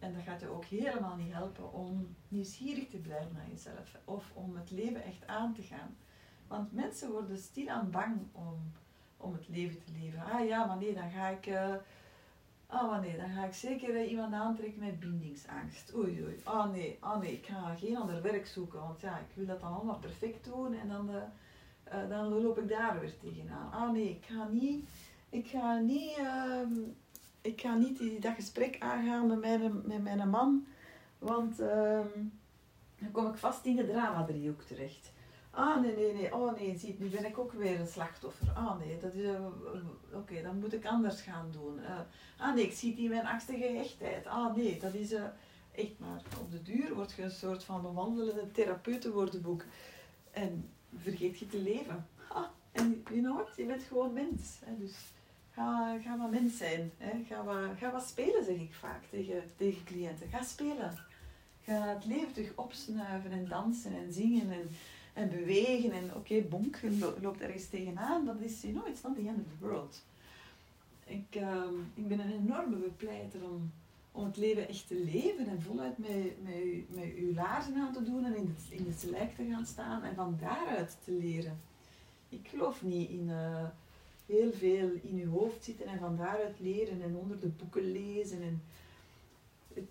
En 0.00 0.14
dat 0.14 0.22
gaat 0.22 0.40
je 0.40 0.48
ook 0.48 0.64
helemaal 0.64 1.16
niet 1.16 1.32
helpen 1.32 1.72
om 1.72 2.16
nieuwsgierig 2.28 2.88
te 2.88 2.96
blijven 2.96 3.32
naar 3.34 3.48
jezelf. 3.50 3.98
Of 4.04 4.30
om 4.34 4.56
het 4.56 4.70
leven 4.70 5.02
echt 5.04 5.26
aan 5.26 5.54
te 5.54 5.62
gaan. 5.62 5.96
Want 6.48 6.72
mensen 6.72 7.10
worden 7.10 7.38
stilaan 7.38 7.90
bang 7.90 8.16
om, 8.32 8.72
om 9.16 9.32
het 9.32 9.48
leven 9.48 9.78
te 9.84 9.92
leven. 10.00 10.24
Ah 10.24 10.46
ja, 10.46 10.64
maar 10.64 10.76
nee, 10.76 10.94
dan 10.94 11.10
ga 11.10 11.28
ik... 11.28 11.46
Uh, 11.46 11.74
Oh 12.72 13.00
nee, 13.00 13.16
dan 13.16 13.28
ga 13.30 13.44
ik 13.44 13.54
zeker 13.54 13.96
eh, 13.96 14.10
iemand 14.10 14.34
aantrekken 14.34 14.84
met 14.84 15.00
bindingsangst. 15.00 15.94
Oei 15.94 16.22
oei. 16.22 16.42
Oh 16.44 16.72
nee, 16.72 16.98
oh 17.00 17.18
nee, 17.18 17.32
ik 17.32 17.46
ga 17.46 17.74
geen 17.74 17.96
ander 17.96 18.22
werk 18.22 18.46
zoeken. 18.46 18.80
Want 18.80 19.00
ja, 19.00 19.18
ik 19.18 19.34
wil 19.34 19.46
dat 19.46 19.60
dan 19.60 19.72
allemaal 19.72 19.98
perfect 19.98 20.44
doen. 20.44 20.74
En 20.74 20.88
dan, 20.88 21.10
uh, 21.10 22.08
dan 22.08 22.28
loop 22.42 22.58
ik 22.58 22.68
daar 22.68 23.00
weer 23.00 23.18
tegenaan. 23.18 23.74
Oh 23.74 23.92
nee, 23.92 24.10
ik 24.10 24.24
ga 24.24 24.48
niet... 24.48 24.88
Ik 25.28 25.46
ga 25.46 25.78
niet... 25.78 26.18
Ik 27.40 27.60
ga 27.60 27.74
niet 27.74 27.98
die, 27.98 28.20
dat 28.20 28.34
gesprek 28.34 28.76
aangaan 28.78 29.26
met 29.26 29.40
mijn, 29.40 29.82
met 29.84 30.02
mijn 30.02 30.28
man. 30.28 30.66
Want 31.18 31.60
uh, 31.60 32.00
dan 32.98 33.10
kom 33.12 33.26
ik 33.26 33.36
vast 33.36 33.64
in 33.64 33.76
de 33.76 33.86
drama-driehoek 33.86 34.62
terecht. 34.62 35.12
Ah, 35.50 35.80
nee, 35.80 35.96
nee, 35.96 36.12
nee. 36.12 36.34
Oh, 36.34 36.56
nee, 36.56 36.78
ziet, 36.78 36.98
nu 36.98 37.08
ben 37.08 37.24
ik 37.24 37.38
ook 37.38 37.52
weer 37.52 37.80
een 37.80 37.86
slachtoffer. 37.86 38.50
Ah, 38.54 38.78
nee, 38.78 38.98
dat 38.98 39.14
is... 39.14 39.24
Uh, 39.24 39.46
Oké, 40.12 40.42
dan 40.42 40.58
moet 40.58 40.72
ik 40.72 40.86
anders 40.86 41.20
gaan 41.20 41.48
doen. 41.50 41.78
Uh, 41.78 41.98
ah, 42.38 42.54
nee, 42.54 42.64
ik 42.64 42.72
zie 42.72 42.94
die 42.94 43.08
mijn 43.08 43.26
achtste 43.26 43.56
gehechtheid. 43.56 44.26
Ah, 44.26 44.56
nee, 44.56 44.78
dat 44.78 44.94
is... 44.94 45.12
Uh, 45.12 45.24
echt 45.74 45.98
maar, 45.98 46.22
op 46.40 46.50
de 46.50 46.62
duur 46.62 46.94
word 46.94 47.12
je 47.12 47.22
een 47.22 47.30
soort 47.30 47.64
van 47.64 47.82
bewandelende 47.82 48.50
therapeutenwoordenboek. 48.50 49.64
En 50.30 50.70
vergeet 50.96 51.38
je 51.38 51.46
te 51.46 51.58
leven. 51.58 52.06
Ah, 52.28 52.46
en 52.72 53.02
you 53.08 53.20
know 53.20 53.34
what? 53.34 53.56
Je 53.56 53.64
bent 53.64 53.82
gewoon 53.82 54.12
mens. 54.12 54.58
Hè, 54.64 54.78
dus 54.78 54.96
ga, 55.60 55.98
ga 55.98 56.14
maar 56.14 56.28
mens 56.28 56.56
zijn. 56.56 56.90
Hè. 56.98 57.24
Ga, 57.28 57.44
wat, 57.44 57.78
ga 57.78 57.92
wat 57.92 58.06
spelen, 58.08 58.44
zeg 58.44 58.56
ik 58.56 58.74
vaak 58.74 59.02
tegen, 59.10 59.42
tegen 59.56 59.84
cliënten. 59.84 60.28
Ga 60.28 60.42
spelen. 60.42 60.98
Ga 61.64 61.72
het 61.72 62.04
leven 62.04 62.32
terug 62.32 62.52
opsnuiven 62.54 63.30
en 63.30 63.48
dansen 63.48 63.94
en 63.94 64.12
zingen 64.12 64.52
en 64.52 64.68
en 65.12 65.28
bewegen 65.28 65.92
en 65.92 66.04
oké, 66.04 66.16
okay, 66.16 66.48
bonk, 66.48 66.78
loopt 67.20 67.40
ergens 67.40 67.68
tegenaan, 67.68 68.24
dat 68.24 68.40
is, 68.40 68.60
you 68.60 68.72
know, 68.72 68.86
it's 68.86 69.02
not 69.02 69.14
the 69.14 69.28
end 69.28 69.38
of 69.38 69.44
the 69.58 69.66
world. 69.66 70.02
Ik, 71.04 71.36
uh, 71.36 71.64
ik 71.94 72.08
ben 72.08 72.20
een 72.20 72.32
enorme 72.32 72.76
bepleiter 72.76 73.40
om, 73.50 73.72
om 74.12 74.24
het 74.24 74.36
leven 74.36 74.68
echt 74.68 74.86
te 74.86 75.08
leven 75.12 75.48
en 75.48 75.62
voluit 75.62 75.98
met, 75.98 76.42
met, 76.42 76.96
met 76.96 77.14
uw 77.16 77.34
laarzen 77.34 77.76
aan 77.76 77.92
te 77.92 78.02
doen 78.02 78.24
en 78.24 78.36
in 78.36 78.56
het, 78.56 78.78
in 78.78 78.86
het 78.86 79.00
te 79.36 79.46
gaan 79.50 79.66
staan 79.66 80.02
en 80.02 80.14
van 80.14 80.38
daaruit 80.40 80.96
te 81.04 81.12
leren. 81.12 81.60
Ik 82.28 82.48
geloof 82.48 82.82
niet 82.82 83.10
in 83.10 83.28
uh, 83.28 83.64
heel 84.30 84.52
veel 84.52 84.90
in 85.02 85.20
uw 85.24 85.30
hoofd 85.30 85.64
zitten 85.64 85.86
en 85.86 85.98
van 85.98 86.16
daaruit 86.16 86.60
leren 86.60 87.02
en 87.02 87.16
onder 87.16 87.40
de 87.40 87.48
boeken 87.48 87.92
lezen. 87.92 88.42
En 88.42 88.62
it, 89.74 89.88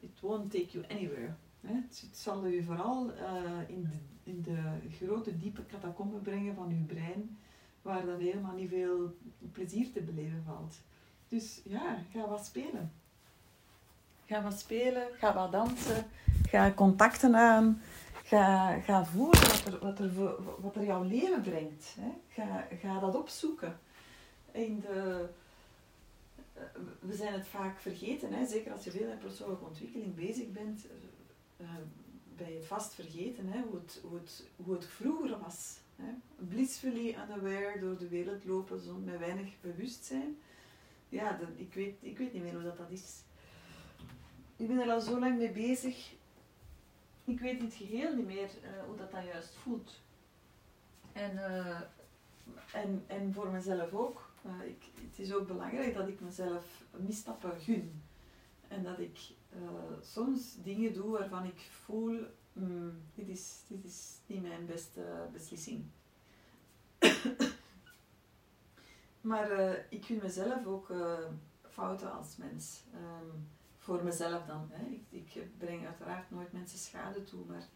it 0.00 0.20
won't 0.20 0.50
take 0.50 0.70
you 0.70 0.84
anywhere. 0.88 1.34
Het, 1.60 2.08
zal 2.12 2.46
u 2.46 2.62
vooral 2.62 3.10
uh, 3.10 3.68
in 3.68 3.82
de 3.82 3.96
in 4.28 4.42
de 4.42 4.96
grote, 4.96 5.38
diepe 5.38 5.66
catacomben 5.66 6.22
brengen 6.22 6.54
van 6.54 6.68
uw 6.68 6.86
brein, 6.86 7.38
waar 7.82 8.06
dan 8.06 8.20
helemaal 8.20 8.54
niet 8.54 8.68
veel 8.68 9.14
plezier 9.52 9.92
te 9.92 10.00
beleven 10.00 10.42
valt. 10.46 10.80
Dus 11.28 11.60
ja, 11.64 11.98
ga 12.12 12.28
wat 12.28 12.44
spelen. 12.44 12.92
Ga 14.26 14.42
wat 14.42 14.58
spelen, 14.58 15.06
ga 15.18 15.34
wat 15.34 15.52
dansen, 15.52 16.06
ga 16.48 16.72
contacten 16.72 17.36
aan, 17.36 17.80
ga, 18.28 18.78
ga 18.80 19.04
voelen 19.04 19.80
wat 19.80 19.98
er, 19.98 20.22
er, 20.22 20.60
wat 20.60 20.76
er 20.76 20.84
jouw 20.84 21.02
leven 21.02 21.42
brengt. 21.42 21.96
Hè. 22.00 22.10
Ga, 22.28 22.66
ga 22.80 23.00
dat 23.00 23.14
opzoeken. 23.14 23.78
In 24.52 24.80
de, 24.80 25.28
we 27.00 27.16
zijn 27.16 27.32
het 27.32 27.46
vaak 27.46 27.80
vergeten, 27.80 28.32
hè? 28.32 28.46
zeker 28.46 28.72
als 28.72 28.84
je 28.84 28.90
veel 28.90 29.08
met 29.08 29.18
persoonlijke 29.18 29.64
ontwikkeling 29.64 30.14
bezig 30.14 30.52
bent. 30.52 30.86
Uh, 31.60 31.68
ben 32.36 32.52
je 32.52 32.62
vast 32.62 32.94
vergeten 32.94 33.48
hè, 33.48 33.60
hoe, 33.60 33.74
het, 33.74 34.00
hoe, 34.02 34.18
het, 34.18 34.44
hoe 34.56 34.74
het 34.74 34.86
vroeger 34.86 35.38
was. 35.38 35.76
Hè. 35.96 36.10
Blissfully 36.48 37.08
unaware 37.08 37.78
door 37.80 37.98
de 37.98 38.08
wereld 38.08 38.44
lopen 38.44 38.80
zonder 38.80 39.12
met 39.12 39.18
weinig 39.18 39.48
bewustzijn. 39.60 40.36
Ja, 41.08 41.32
dat, 41.32 41.48
ik, 41.56 41.74
weet, 41.74 41.94
ik 42.00 42.18
weet 42.18 42.32
niet 42.32 42.42
meer 42.42 42.54
hoe 42.54 42.62
dat, 42.62 42.76
dat 42.76 42.90
is. 42.90 43.22
Ik 44.56 44.68
ben 44.68 44.78
er 44.78 44.90
al 44.90 45.00
zo 45.00 45.18
lang 45.18 45.38
mee 45.38 45.50
bezig. 45.50 46.16
Ik 47.28 47.40
weet 47.40 47.58
in 47.58 47.64
het 47.64 47.74
geheel 47.74 48.14
niet 48.14 48.26
meer 48.26 48.50
uh, 48.62 48.84
hoe 48.86 48.96
dat 48.96 49.10
dan 49.10 49.24
juist 49.24 49.54
voelt. 49.54 50.00
En, 51.12 51.34
uh, 51.34 51.80
en, 52.72 53.04
en 53.06 53.32
voor 53.32 53.48
mezelf 53.48 53.92
ook. 53.92 54.30
Uh, 54.46 54.66
ik, 54.66 54.84
het 54.94 55.18
is 55.18 55.32
ook 55.32 55.46
belangrijk 55.46 55.94
dat 55.94 56.08
ik 56.08 56.20
mezelf 56.20 56.84
misstappen 56.96 57.60
gun. 57.60 58.02
En 58.68 58.82
dat 58.82 58.98
ik 58.98 59.18
soms 60.02 60.62
dingen 60.62 60.92
doe 60.92 61.10
waarvan 61.10 61.44
ik 61.44 61.60
voel, 61.70 62.20
mm, 62.52 63.02
dit, 63.14 63.28
is, 63.28 63.62
dit 63.66 63.84
is 63.84 64.18
niet 64.26 64.42
mijn 64.42 64.66
beste 64.66 65.28
beslissing. 65.32 65.84
maar 69.30 69.50
ik 69.88 70.04
gun 70.04 70.20
mezelf 70.22 70.66
ook 70.66 70.92
fouten 71.68 72.12
als 72.12 72.36
mens. 72.36 72.82
Um, 72.94 73.48
voor 73.88 74.04
mezelf 74.04 74.44
dan. 74.46 74.68
Hè. 74.72 74.86
Ik, 75.10 75.34
ik, 75.34 75.58
breng 75.58 75.86
uiteraard 75.86 76.30
nooit 76.30 76.52
mensen 76.52 76.78
schade 76.78 77.22
toe, 77.22 77.44
maar 77.46 77.68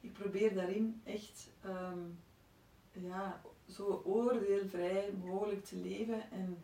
ik 0.00 0.12
probeer 0.12 0.54
daarin 0.54 1.00
echt 1.04 1.50
um, 1.66 2.18
ja, 2.92 3.40
zo 3.68 4.02
oordeelvrij 4.04 5.12
mogelijk 5.24 5.64
te 5.64 5.76
leven 5.76 6.30
en 6.30 6.58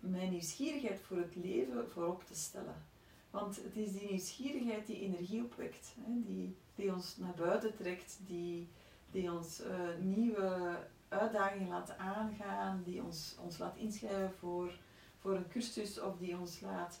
mijn 0.00 0.30
nieuwsgierigheid 0.30 1.00
voor 1.00 1.16
het 1.16 1.36
leven 1.36 1.90
voorop 1.90 2.24
te 2.24 2.34
stellen. 2.34 2.84
Want 3.30 3.56
het 3.56 3.76
is 3.76 3.92
die 3.92 4.08
nieuwsgierigheid 4.10 4.86
die 4.86 5.00
energie 5.00 5.42
opwekt, 5.42 5.94
hè, 6.00 6.22
die, 6.22 6.56
die 6.74 6.92
ons 6.92 7.16
naar 7.16 7.34
buiten 7.34 7.76
trekt, 7.76 8.18
die, 8.26 8.68
die 9.10 9.32
ons 9.32 9.60
uh, 9.60 9.96
nieuwe 10.00 10.78
uitdagingen 11.08 11.68
laat 11.68 11.98
aangaan, 11.98 12.82
die 12.84 13.02
ons, 13.02 13.36
ons 13.40 13.58
laat 13.58 13.76
inschrijven 13.76 14.32
voor, 14.38 14.78
voor 15.18 15.36
een 15.36 15.48
cursus 15.48 16.00
of 16.00 16.18
die 16.18 16.38
ons 16.38 16.60
laat 16.60 17.00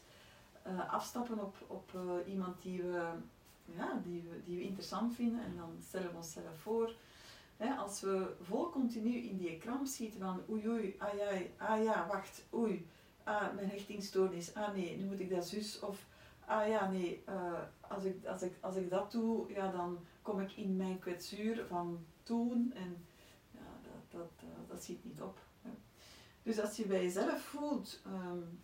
uh, 0.66 0.92
afstappen 0.92 1.38
op, 1.42 1.56
op 1.66 1.92
uh, 1.94 2.32
iemand 2.32 2.62
die 2.62 2.82
we, 2.82 3.10
ja, 3.64 4.00
die, 4.04 4.22
we, 4.22 4.42
die 4.44 4.56
we 4.56 4.62
interessant 4.62 5.14
vinden 5.14 5.44
en 5.44 5.56
dan 5.56 5.76
stellen 5.80 6.10
we 6.10 6.16
onszelf 6.16 6.58
voor. 6.58 6.94
Hè, 7.56 7.74
als 7.74 8.00
we 8.00 8.34
vol 8.42 8.70
continu 8.70 9.16
in 9.16 9.36
die 9.36 9.58
kramp 9.58 9.86
schieten 9.86 10.20
van 10.20 10.42
oei 10.50 10.68
oei, 10.68 10.94
ah 10.98 11.16
ja, 11.16 11.30
ah 11.56 11.82
ja, 11.82 12.06
wacht, 12.06 12.44
oei, 12.54 12.86
ah, 13.24 13.54
mijn 13.54 13.68
hechtingstoornis, 13.68 14.54
ah 14.54 14.74
nee, 14.74 14.96
nu 14.96 15.04
moet 15.04 15.20
ik 15.20 15.30
dat 15.30 15.46
zus, 15.46 15.80
of 15.80 16.06
ah 16.46 16.68
ja, 16.68 16.90
nee, 16.90 17.22
uh, 17.28 17.60
als, 17.80 18.04
ik, 18.04 18.26
als, 18.26 18.42
ik, 18.42 18.54
als 18.60 18.76
ik 18.76 18.90
dat 18.90 19.12
doe, 19.12 19.52
ja, 19.52 19.70
dan 19.70 19.98
kom 20.22 20.40
ik 20.40 20.52
in 20.52 20.76
mijn 20.76 20.98
kwetsuur 20.98 21.66
van 21.66 22.04
toen 22.22 22.72
en 22.74 23.04
ja, 23.50 23.60
dat, 23.82 24.20
dat, 24.20 24.30
uh, 24.44 24.68
dat 24.68 24.84
ziet 24.84 25.04
niet 25.04 25.20
op. 25.22 25.38
Dus 26.44 26.60
als 26.60 26.76
je 26.76 26.86
bij 26.86 27.02
jezelf 27.02 27.40
voelt 27.40 28.00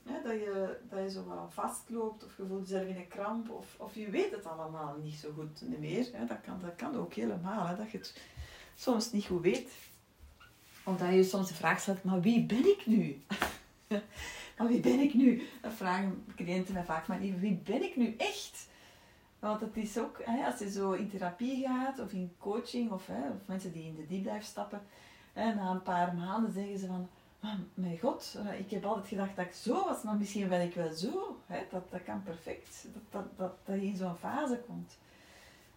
hè, 0.05 0.23
dat, 0.23 0.33
je, 0.33 0.79
dat 0.89 0.99
je 1.03 1.11
zo 1.11 1.25
wat 1.25 1.53
vastloopt 1.53 2.25
of 2.25 2.37
je 2.37 2.47
voelt 2.47 2.69
jezelf 2.69 2.89
in 2.89 2.97
een 2.97 3.09
kramp 3.09 3.51
of, 3.51 3.75
of 3.79 3.95
je 3.95 4.11
weet 4.11 4.31
het 4.31 4.47
allemaal 4.47 4.97
niet 5.03 5.15
zo 5.15 5.33
goed 5.35 5.79
meer, 5.79 6.11
dat, 6.29 6.41
kan, 6.41 6.61
dat 6.61 6.77
kan 6.77 6.97
ook 6.97 7.15
helemaal, 7.15 7.67
hè, 7.67 7.77
dat 7.77 7.91
je 7.91 7.99
het 7.99 8.21
soms 8.75 9.13
niet 9.13 9.27
goed 9.27 9.43
weet. 9.43 9.73
Omdat 10.85 11.13
je 11.13 11.25
soms 11.25 11.49
de 11.49 11.55
vraag 11.55 11.81
stelt, 11.81 12.05
maar 12.05 12.21
wie 12.21 12.47
ben 12.47 12.67
ik 12.67 12.87
nu? 12.87 13.23
maar 14.59 14.67
wie 14.67 14.81
ben 14.81 15.01
ik 15.01 15.15
nu? 15.15 15.43
Dat 15.63 15.73
vragen 15.73 16.25
cliënten 16.37 16.75
mij 16.75 16.85
vaak, 16.85 17.07
maar 17.07 17.21
wie 17.21 17.61
ben 17.65 17.83
ik 17.83 17.97
nu 17.97 18.15
echt? 18.17 18.69
Want 19.39 19.61
het 19.61 19.77
is 19.77 19.99
ook, 19.99 20.21
hè, 20.25 20.47
als 20.47 20.59
je 20.59 20.71
zo 20.71 20.93
in 20.93 21.11
therapie 21.11 21.67
gaat 21.67 21.99
of 21.99 22.13
in 22.13 22.33
coaching 22.39 22.91
of, 22.91 23.07
hè, 23.07 23.31
of 23.31 23.47
mensen 23.47 23.73
die 23.73 23.87
in 23.87 23.97
de 23.97 24.07
deep 24.07 24.25
dive 24.25 24.45
stappen, 24.45 24.83
hè, 25.33 25.55
na 25.55 25.71
een 25.71 25.83
paar 25.83 26.15
maanden 26.15 26.53
zeggen 26.53 26.79
ze 26.79 26.87
van, 26.87 27.09
oh, 27.45 27.55
mijn 27.75 27.99
god, 27.99 28.39
eh, 28.47 28.59
ik 28.59 28.71
heb 28.71 28.85
altijd 28.85 29.07
gedacht 29.07 29.37
dat 29.37 29.45
ik 29.45 29.53
zo 29.53 29.85
was, 29.85 30.03
maar 30.03 30.17
misschien 30.17 30.49
ben 30.49 30.61
ik 30.61 30.75
wel 30.75 30.93
zo. 30.93 31.41
Hè, 31.47 31.59
dat, 31.71 31.91
dat 31.91 32.03
kan 32.03 32.23
perfect, 32.23 32.87
dat, 32.93 33.03
dat, 33.11 33.39
dat, 33.39 33.53
dat 33.65 33.81
je 33.81 33.87
in 33.87 33.97
zo'n 33.97 34.17
fase 34.17 34.61
komt. 34.67 34.99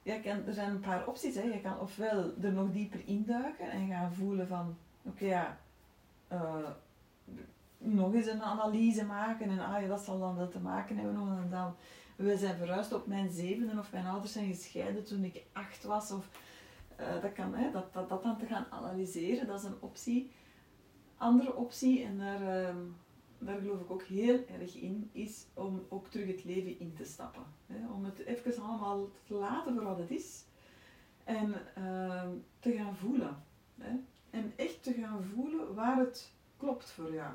Ja, 0.04 0.20
kan, 0.20 0.46
er 0.46 0.54
zijn 0.54 0.70
een 0.70 0.80
paar 0.80 1.08
opties. 1.08 1.36
Hè. 1.36 1.42
Je 1.42 1.62
kan 1.62 1.80
ofwel 1.80 2.34
er 2.42 2.52
nog 2.52 2.72
dieper 2.72 3.02
induiken 3.06 3.72
en 3.72 3.88
gaan 3.88 4.14
voelen 4.14 4.48
van, 4.48 4.78
oké 5.02 5.26
ja, 5.26 5.58
uh, 6.32 6.70
nog 7.78 8.14
eens 8.14 8.28
een 8.28 8.42
analyse 8.42 9.06
maken 9.06 9.50
en 9.50 9.60
ah 9.60 9.82
ja, 9.82 9.88
dat 9.88 10.02
zal 10.02 10.20
dan 10.20 10.36
wel 10.36 10.50
te 10.50 10.60
maken 10.60 10.98
hebben. 10.98 11.16
En 11.16 11.50
dan, 11.50 11.76
we 12.16 12.38
zijn 12.38 12.58
verhuisd 12.58 12.94
op 12.94 13.08
mijn 13.08 13.30
zevende 13.30 13.80
of 13.80 13.92
mijn 13.92 14.06
ouders 14.06 14.32
zijn 14.32 14.54
gescheiden 14.54 15.04
toen 15.04 15.24
ik 15.24 15.44
acht 15.54 15.84
was. 15.84 16.12
Of, 16.12 16.30
uh, 17.00 17.22
dat, 17.22 17.34
kan, 17.34 17.56
hè, 17.56 17.72
dat, 17.72 17.94
dat, 17.94 18.10
dat 18.10 18.24
dan 18.24 18.38
te 18.38 18.46
gaan 18.46 18.66
analyseren, 18.70 19.48
dat 19.48 19.60
is 19.60 19.66
een 19.66 19.78
optie. 19.80 20.32
Andere 21.24 21.56
optie, 21.56 22.04
en 22.04 22.18
daar, 22.18 22.42
uh, 22.42 22.76
daar 23.38 23.60
geloof 23.60 23.80
ik 23.80 23.92
ook 23.92 24.04
heel 24.04 24.46
erg 24.60 24.76
in, 24.76 25.10
is 25.12 25.46
om 25.54 25.86
ook 25.90 26.08
terug 26.08 26.28
het 26.28 26.44
leven 26.44 26.80
in 26.80 26.94
te 26.94 27.06
stappen. 27.06 27.44
Hè? 27.68 27.88
Om 27.88 28.06
het 28.06 28.20
even 28.20 28.64
allemaal 28.64 29.10
te 29.24 29.34
laten 29.34 29.74
voor 29.74 29.84
wat 29.84 29.98
het 29.98 30.12
is. 30.12 30.44
En 31.24 31.54
uh, 31.78 32.28
te 32.60 32.72
gaan 32.72 32.96
voelen. 32.96 33.44
Hè? 33.78 33.92
En 34.30 34.54
echt 34.56 34.84
te 34.84 34.94
gaan 34.94 35.24
voelen 35.24 35.74
waar 35.74 35.98
het 35.98 36.32
klopt 36.58 36.92
voor 36.92 37.14
jou 37.14 37.34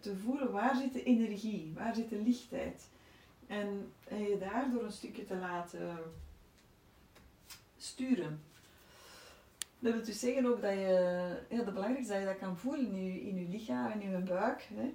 te 0.00 0.16
voelen 0.16 0.52
waar 0.52 0.76
zit 0.76 0.92
de 0.92 1.02
energie, 1.02 1.72
waar 1.74 1.94
zit 1.94 2.08
de 2.08 2.22
lichtheid. 2.22 2.88
En, 3.46 3.92
je 4.08 4.36
daardoor 4.40 4.84
een 4.84 4.92
stukje 4.92 5.24
te 5.24 5.36
laten 5.36 5.98
sturen. 7.76 8.42
Dat 9.82 9.92
wil 9.92 10.04
dus 10.04 10.20
zeggen 10.20 10.46
ook 10.46 10.62
dat 10.62 10.72
je, 10.72 11.36
heel 11.48 11.64
belangrijk 11.64 11.98
is 11.98 12.08
dat 12.08 12.18
je 12.18 12.24
dat 12.24 12.38
kan 12.38 12.56
voelen 12.56 12.86
in 12.86 13.04
je, 13.04 13.20
in 13.20 13.36
je 13.36 13.48
lichaam 13.48 13.90
en 13.90 14.02
in 14.02 14.10
je 14.10 14.18
buik. 14.18 14.68
Hè. 14.74 14.94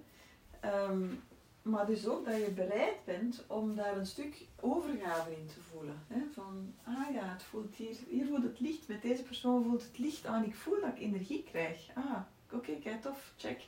Um, 0.83 1.23
maar 1.61 1.85
dus 1.85 2.07
ook 2.07 2.25
dat 2.25 2.35
je 2.35 2.51
bereid 2.51 3.05
bent 3.05 3.43
om 3.47 3.75
daar 3.75 3.97
een 3.97 4.05
stuk 4.05 4.45
overgave 4.59 5.31
in 5.31 5.45
te 5.47 5.61
voelen. 5.61 5.99
Hè? 6.07 6.21
Van, 6.33 6.73
ah 6.83 7.13
ja, 7.13 7.25
het 7.25 7.43
voelt 7.43 7.75
hier, 7.75 7.95
hier 8.09 8.25
voelt 8.25 8.43
het 8.43 8.59
licht, 8.59 8.87
met 8.87 9.01
deze 9.01 9.23
persoon 9.23 9.63
voelt 9.63 9.83
het 9.83 9.97
licht 9.97 10.25
aan, 10.25 10.43
ik 10.43 10.55
voel 10.55 10.81
dat 10.81 10.89
ik 10.89 10.99
energie 10.99 11.43
krijg. 11.43 11.89
Ah, 11.93 12.19
oké, 12.51 12.71
kijk 12.83 13.01
tof, 13.01 13.33
check. 13.37 13.61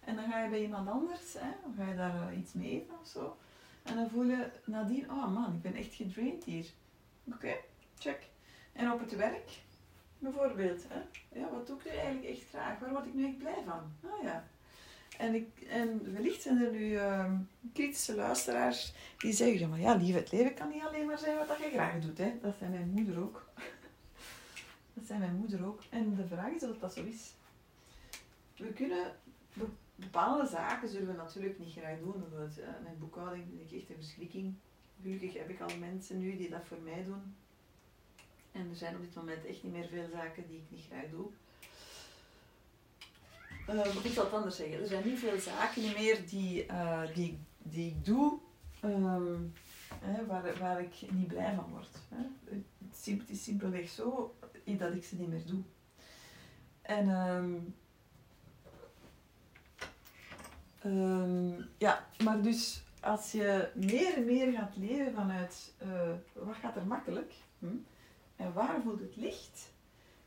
En 0.00 0.16
dan 0.16 0.30
ga 0.30 0.42
je 0.42 0.50
bij 0.50 0.62
iemand 0.62 0.88
anders, 0.88 1.32
hè, 1.32 1.50
dan 1.62 1.74
ga 1.76 1.90
je 1.90 1.96
daar 1.96 2.34
iets 2.34 2.52
mee 2.52 2.70
eten 2.70 2.94
of 3.00 3.06
zo. 3.06 3.36
En 3.82 3.96
dan 3.96 4.10
voel 4.10 4.24
je 4.24 4.50
nadien, 4.64 5.10
oh 5.10 5.34
man, 5.34 5.54
ik 5.54 5.62
ben 5.62 5.74
echt 5.74 5.94
gedraind 5.94 6.44
hier. 6.44 6.66
Oké, 7.24 7.56
check. 7.98 8.28
En 8.72 8.92
op 8.92 9.00
het 9.00 9.16
werk, 9.16 9.50
bijvoorbeeld, 10.24 10.84
hè, 10.88 11.00
ja, 11.40 11.50
wat 11.50 11.66
doe 11.66 11.78
ik 11.78 11.84
nu 11.84 11.90
eigenlijk 11.90 12.26
echt 12.26 12.48
graag? 12.48 12.78
Waar 12.78 12.90
word 12.90 13.06
ik 13.06 13.14
nu 13.14 13.26
echt 13.26 13.38
blij 13.38 13.62
van? 13.66 14.10
Ah 14.10 14.22
ja. 14.22 14.44
En, 15.18 15.34
ik, 15.34 15.48
en 15.68 16.12
wellicht 16.12 16.42
zijn 16.42 16.60
er 16.62 16.72
nu 16.72 16.90
uh, 16.90 17.32
kritische 17.72 18.14
luisteraars 18.14 18.94
die 19.18 19.32
zeggen, 19.32 19.68
maar 19.68 19.80
ja, 19.80 19.94
lieve, 19.94 20.18
het 20.18 20.32
leven 20.32 20.54
kan 20.54 20.68
niet 20.68 20.82
alleen 20.82 21.06
maar 21.06 21.18
zijn 21.18 21.46
wat 21.46 21.58
je 21.58 21.70
graag 21.72 22.00
doet. 22.00 22.18
Hè. 22.18 22.32
Dat 22.42 22.54
zijn 22.58 22.70
mijn 22.70 22.88
moeder 22.88 23.22
ook. 23.22 23.48
dat 24.94 25.06
zijn 25.06 25.18
mijn 25.18 25.36
moeder 25.36 25.66
ook. 25.66 25.80
En 25.90 26.14
de 26.14 26.26
vraag 26.26 26.50
is 26.52 26.62
of 26.62 26.78
dat 26.78 26.94
zo 26.94 27.04
is. 27.04 27.32
We 28.56 28.72
kunnen 28.72 29.12
bepaalde 29.94 30.46
zaken 30.46 30.88
zullen 30.88 31.06
we 31.06 31.12
natuurlijk 31.12 31.58
niet 31.58 31.72
graag 31.72 31.98
doen. 31.98 32.20
Bijvoorbeeld 32.20 32.58
uh, 32.58 32.64
mijn 32.82 32.98
boekhouding 32.98 33.44
ik 33.60 33.80
echt 33.80 33.90
een 33.90 33.96
verschrikking. 33.96 34.54
Gelukkig 35.02 35.32
heb 35.32 35.48
ik 35.48 35.60
al 35.60 35.76
mensen 35.78 36.18
nu 36.18 36.36
die 36.36 36.50
dat 36.50 36.64
voor 36.64 36.80
mij 36.84 37.04
doen. 37.04 37.34
En 38.54 38.70
er 38.70 38.76
zijn 38.76 38.94
op 38.94 39.02
dit 39.02 39.14
moment 39.14 39.44
echt 39.44 39.62
niet 39.62 39.72
meer 39.72 39.88
veel 39.88 40.08
zaken 40.12 40.46
die 40.48 40.56
ik 40.56 40.64
niet 40.68 40.84
graag 40.90 41.10
doe. 41.10 41.26
Uh, 43.68 44.04
ik 44.04 44.12
zal 44.12 44.24
het 44.24 44.32
anders 44.32 44.56
zeggen. 44.56 44.80
Er 44.80 44.86
zijn 44.86 45.06
niet 45.06 45.18
veel 45.18 45.38
zaken 45.38 45.82
meer 45.82 46.26
die, 46.28 46.66
uh, 46.66 47.02
die, 47.14 47.38
die 47.58 47.90
ik 47.90 48.04
doe 48.04 48.38
um, 48.84 49.52
hè, 49.98 50.26
waar, 50.26 50.58
waar 50.58 50.80
ik 50.80 51.10
niet 51.10 51.26
blij 51.26 51.54
van 51.54 51.70
word. 51.70 51.98
Hè. 52.08 52.56
Het, 52.88 53.30
is 53.30 53.44
simpelweg 53.44 53.88
zo 53.88 54.34
dat 54.64 54.94
ik 54.94 55.04
ze 55.04 55.16
niet 55.16 55.28
meer 55.28 55.46
doe. 55.46 55.62
En 56.82 57.08
Um, 60.86 61.68
ja, 61.78 62.06
maar 62.24 62.42
dus 62.42 62.82
als 63.00 63.32
je 63.32 63.68
meer 63.74 64.14
en 64.16 64.24
meer 64.24 64.52
gaat 64.52 64.76
leven 64.76 65.12
vanuit 65.14 65.72
uh, 65.82 66.10
wat 66.32 66.56
gaat 66.56 66.76
er 66.76 66.86
makkelijk 66.86 67.32
hm? 67.58 67.66
En 68.36 68.52
waar 68.52 68.82
voelt 68.82 69.00
het 69.00 69.16
licht 69.16 69.72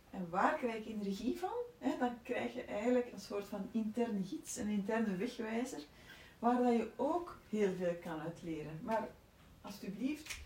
en 0.09 0.29
waar 0.29 0.57
krijg 0.57 0.75
ik 0.75 0.85
energie 0.85 1.39
van, 1.39 1.89
dan 1.99 2.21
krijg 2.23 2.53
je 2.53 2.63
eigenlijk 2.63 3.11
een 3.11 3.19
soort 3.19 3.45
van 3.45 3.69
interne 3.71 4.23
gids, 4.23 4.57
een 4.57 4.69
interne 4.69 5.15
wegwijzer, 5.15 5.79
waar 6.39 6.63
dat 6.63 6.73
je 6.73 6.89
ook 6.95 7.37
heel 7.49 7.73
veel 7.73 7.95
kan 8.01 8.19
uitleren. 8.19 8.79
Maar 8.83 9.09
alsjeblieft, 9.61 10.39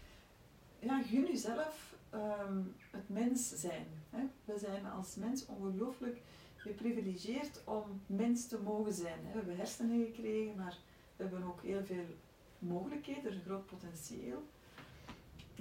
ja, 0.80 1.02
gun 1.02 1.26
jezelf 1.26 1.96
um, 2.14 2.76
het 2.92 3.10
mens 3.10 3.50
zijn. 3.56 3.86
We 4.46 4.58
zijn 4.60 4.86
als 4.86 5.16
mens 5.16 5.46
ongelooflijk 5.46 6.22
geprivilegeerd 6.56 7.62
om 7.66 8.02
mens 8.06 8.48
te 8.48 8.60
mogen 8.64 8.94
zijn. 8.94 9.20
We 9.22 9.38
hebben 9.38 9.58
hersenen 9.58 10.06
gekregen, 10.06 10.56
maar 10.56 10.78
we 11.16 11.24
hebben 11.24 11.44
ook 11.44 11.62
heel 11.62 11.86
veel 11.86 12.06
mogelijkheden, 12.60 13.34
een 13.34 13.42
groot 13.42 13.66
potentieel. 13.66 14.44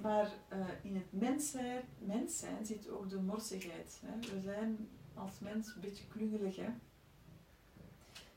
Maar 0.01 0.31
uh, 0.53 0.65
in 0.81 0.95
het 0.95 1.11
mens 1.11 1.51
zijn, 1.51 1.83
mens 1.97 2.43
zit 2.61 2.89
ook 2.89 3.09
de 3.09 3.19
morsigheid. 3.19 4.01
Hè. 4.05 4.33
We 4.33 4.41
zijn 4.41 4.89
als 5.13 5.39
mens 5.39 5.75
een 5.75 5.81
beetje 5.81 6.07
klungelig. 6.07 6.55
Hè. 6.55 6.69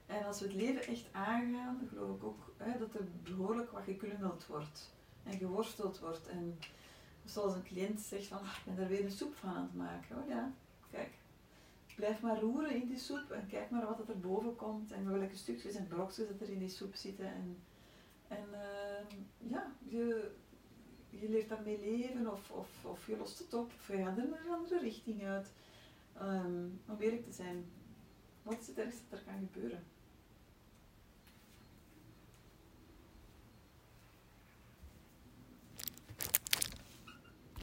En 0.06 0.26
als 0.26 0.40
we 0.40 0.46
het 0.46 0.54
leven 0.54 0.86
echt 0.86 1.06
aangaan, 1.12 1.88
geloof 1.88 2.16
ik 2.16 2.24
ook 2.24 2.54
hè, 2.56 2.78
dat 2.78 2.94
er 2.94 3.04
behoorlijk 3.22 3.70
wat 3.70 3.82
geklungeld 3.84 4.46
wordt. 4.46 4.92
En 5.22 5.38
geworsteld 5.38 5.98
wordt. 5.98 6.28
En 6.28 6.58
zoals 7.24 7.54
een 7.54 7.62
cliënt 7.62 8.00
zegt 8.00 8.26
van, 8.26 8.38
ah, 8.38 8.56
ik 8.56 8.64
ben 8.64 8.76
daar 8.76 8.88
weer 8.88 9.04
een 9.04 9.10
soep 9.10 9.34
van 9.34 9.48
aan 9.48 9.62
het 9.62 9.74
maken. 9.74 10.22
Oh 10.22 10.28
ja, 10.28 10.52
kijk, 10.90 11.10
blijf 11.96 12.20
maar 12.20 12.40
roeren 12.40 12.74
in 12.74 12.86
die 12.86 12.98
soep 12.98 13.30
en 13.30 13.46
kijk 13.46 13.70
maar 13.70 13.86
wat 13.86 14.08
er 14.08 14.20
boven 14.20 14.56
komt 14.56 14.92
en 14.92 15.18
welke 15.18 15.36
stukjes 15.36 15.74
en 15.74 15.86
blokjes 15.86 16.28
dat 16.28 16.40
er 16.40 16.50
in 16.50 16.58
die 16.58 16.68
soep 16.68 16.94
zitten. 16.94 17.26
En, 17.26 17.56
en 18.28 18.44
uh, 18.52 19.50
ja, 19.50 19.72
je, 19.78 20.30
je 21.24 21.30
leert 21.30 21.48
daarmee 21.48 21.80
leven 21.80 22.32
of, 22.32 22.50
of, 22.50 22.84
of 22.84 23.06
je 23.06 23.16
lost 23.16 23.38
het 23.38 23.54
op 23.54 23.72
of 23.78 23.88
je 23.88 23.96
gaat 23.96 24.18
er 24.18 24.24
een 24.24 24.50
andere 24.50 24.78
richting 24.78 25.24
uit. 25.24 25.52
Um, 26.22 26.80
om 26.88 26.96
eerlijk 26.98 27.24
te 27.24 27.32
zijn, 27.32 27.64
wat 28.42 28.60
is 28.60 28.66
het 28.66 28.78
ergste 28.78 29.02
dat 29.10 29.18
er 29.18 29.24
kan 29.24 29.48
gebeuren? 29.52 29.82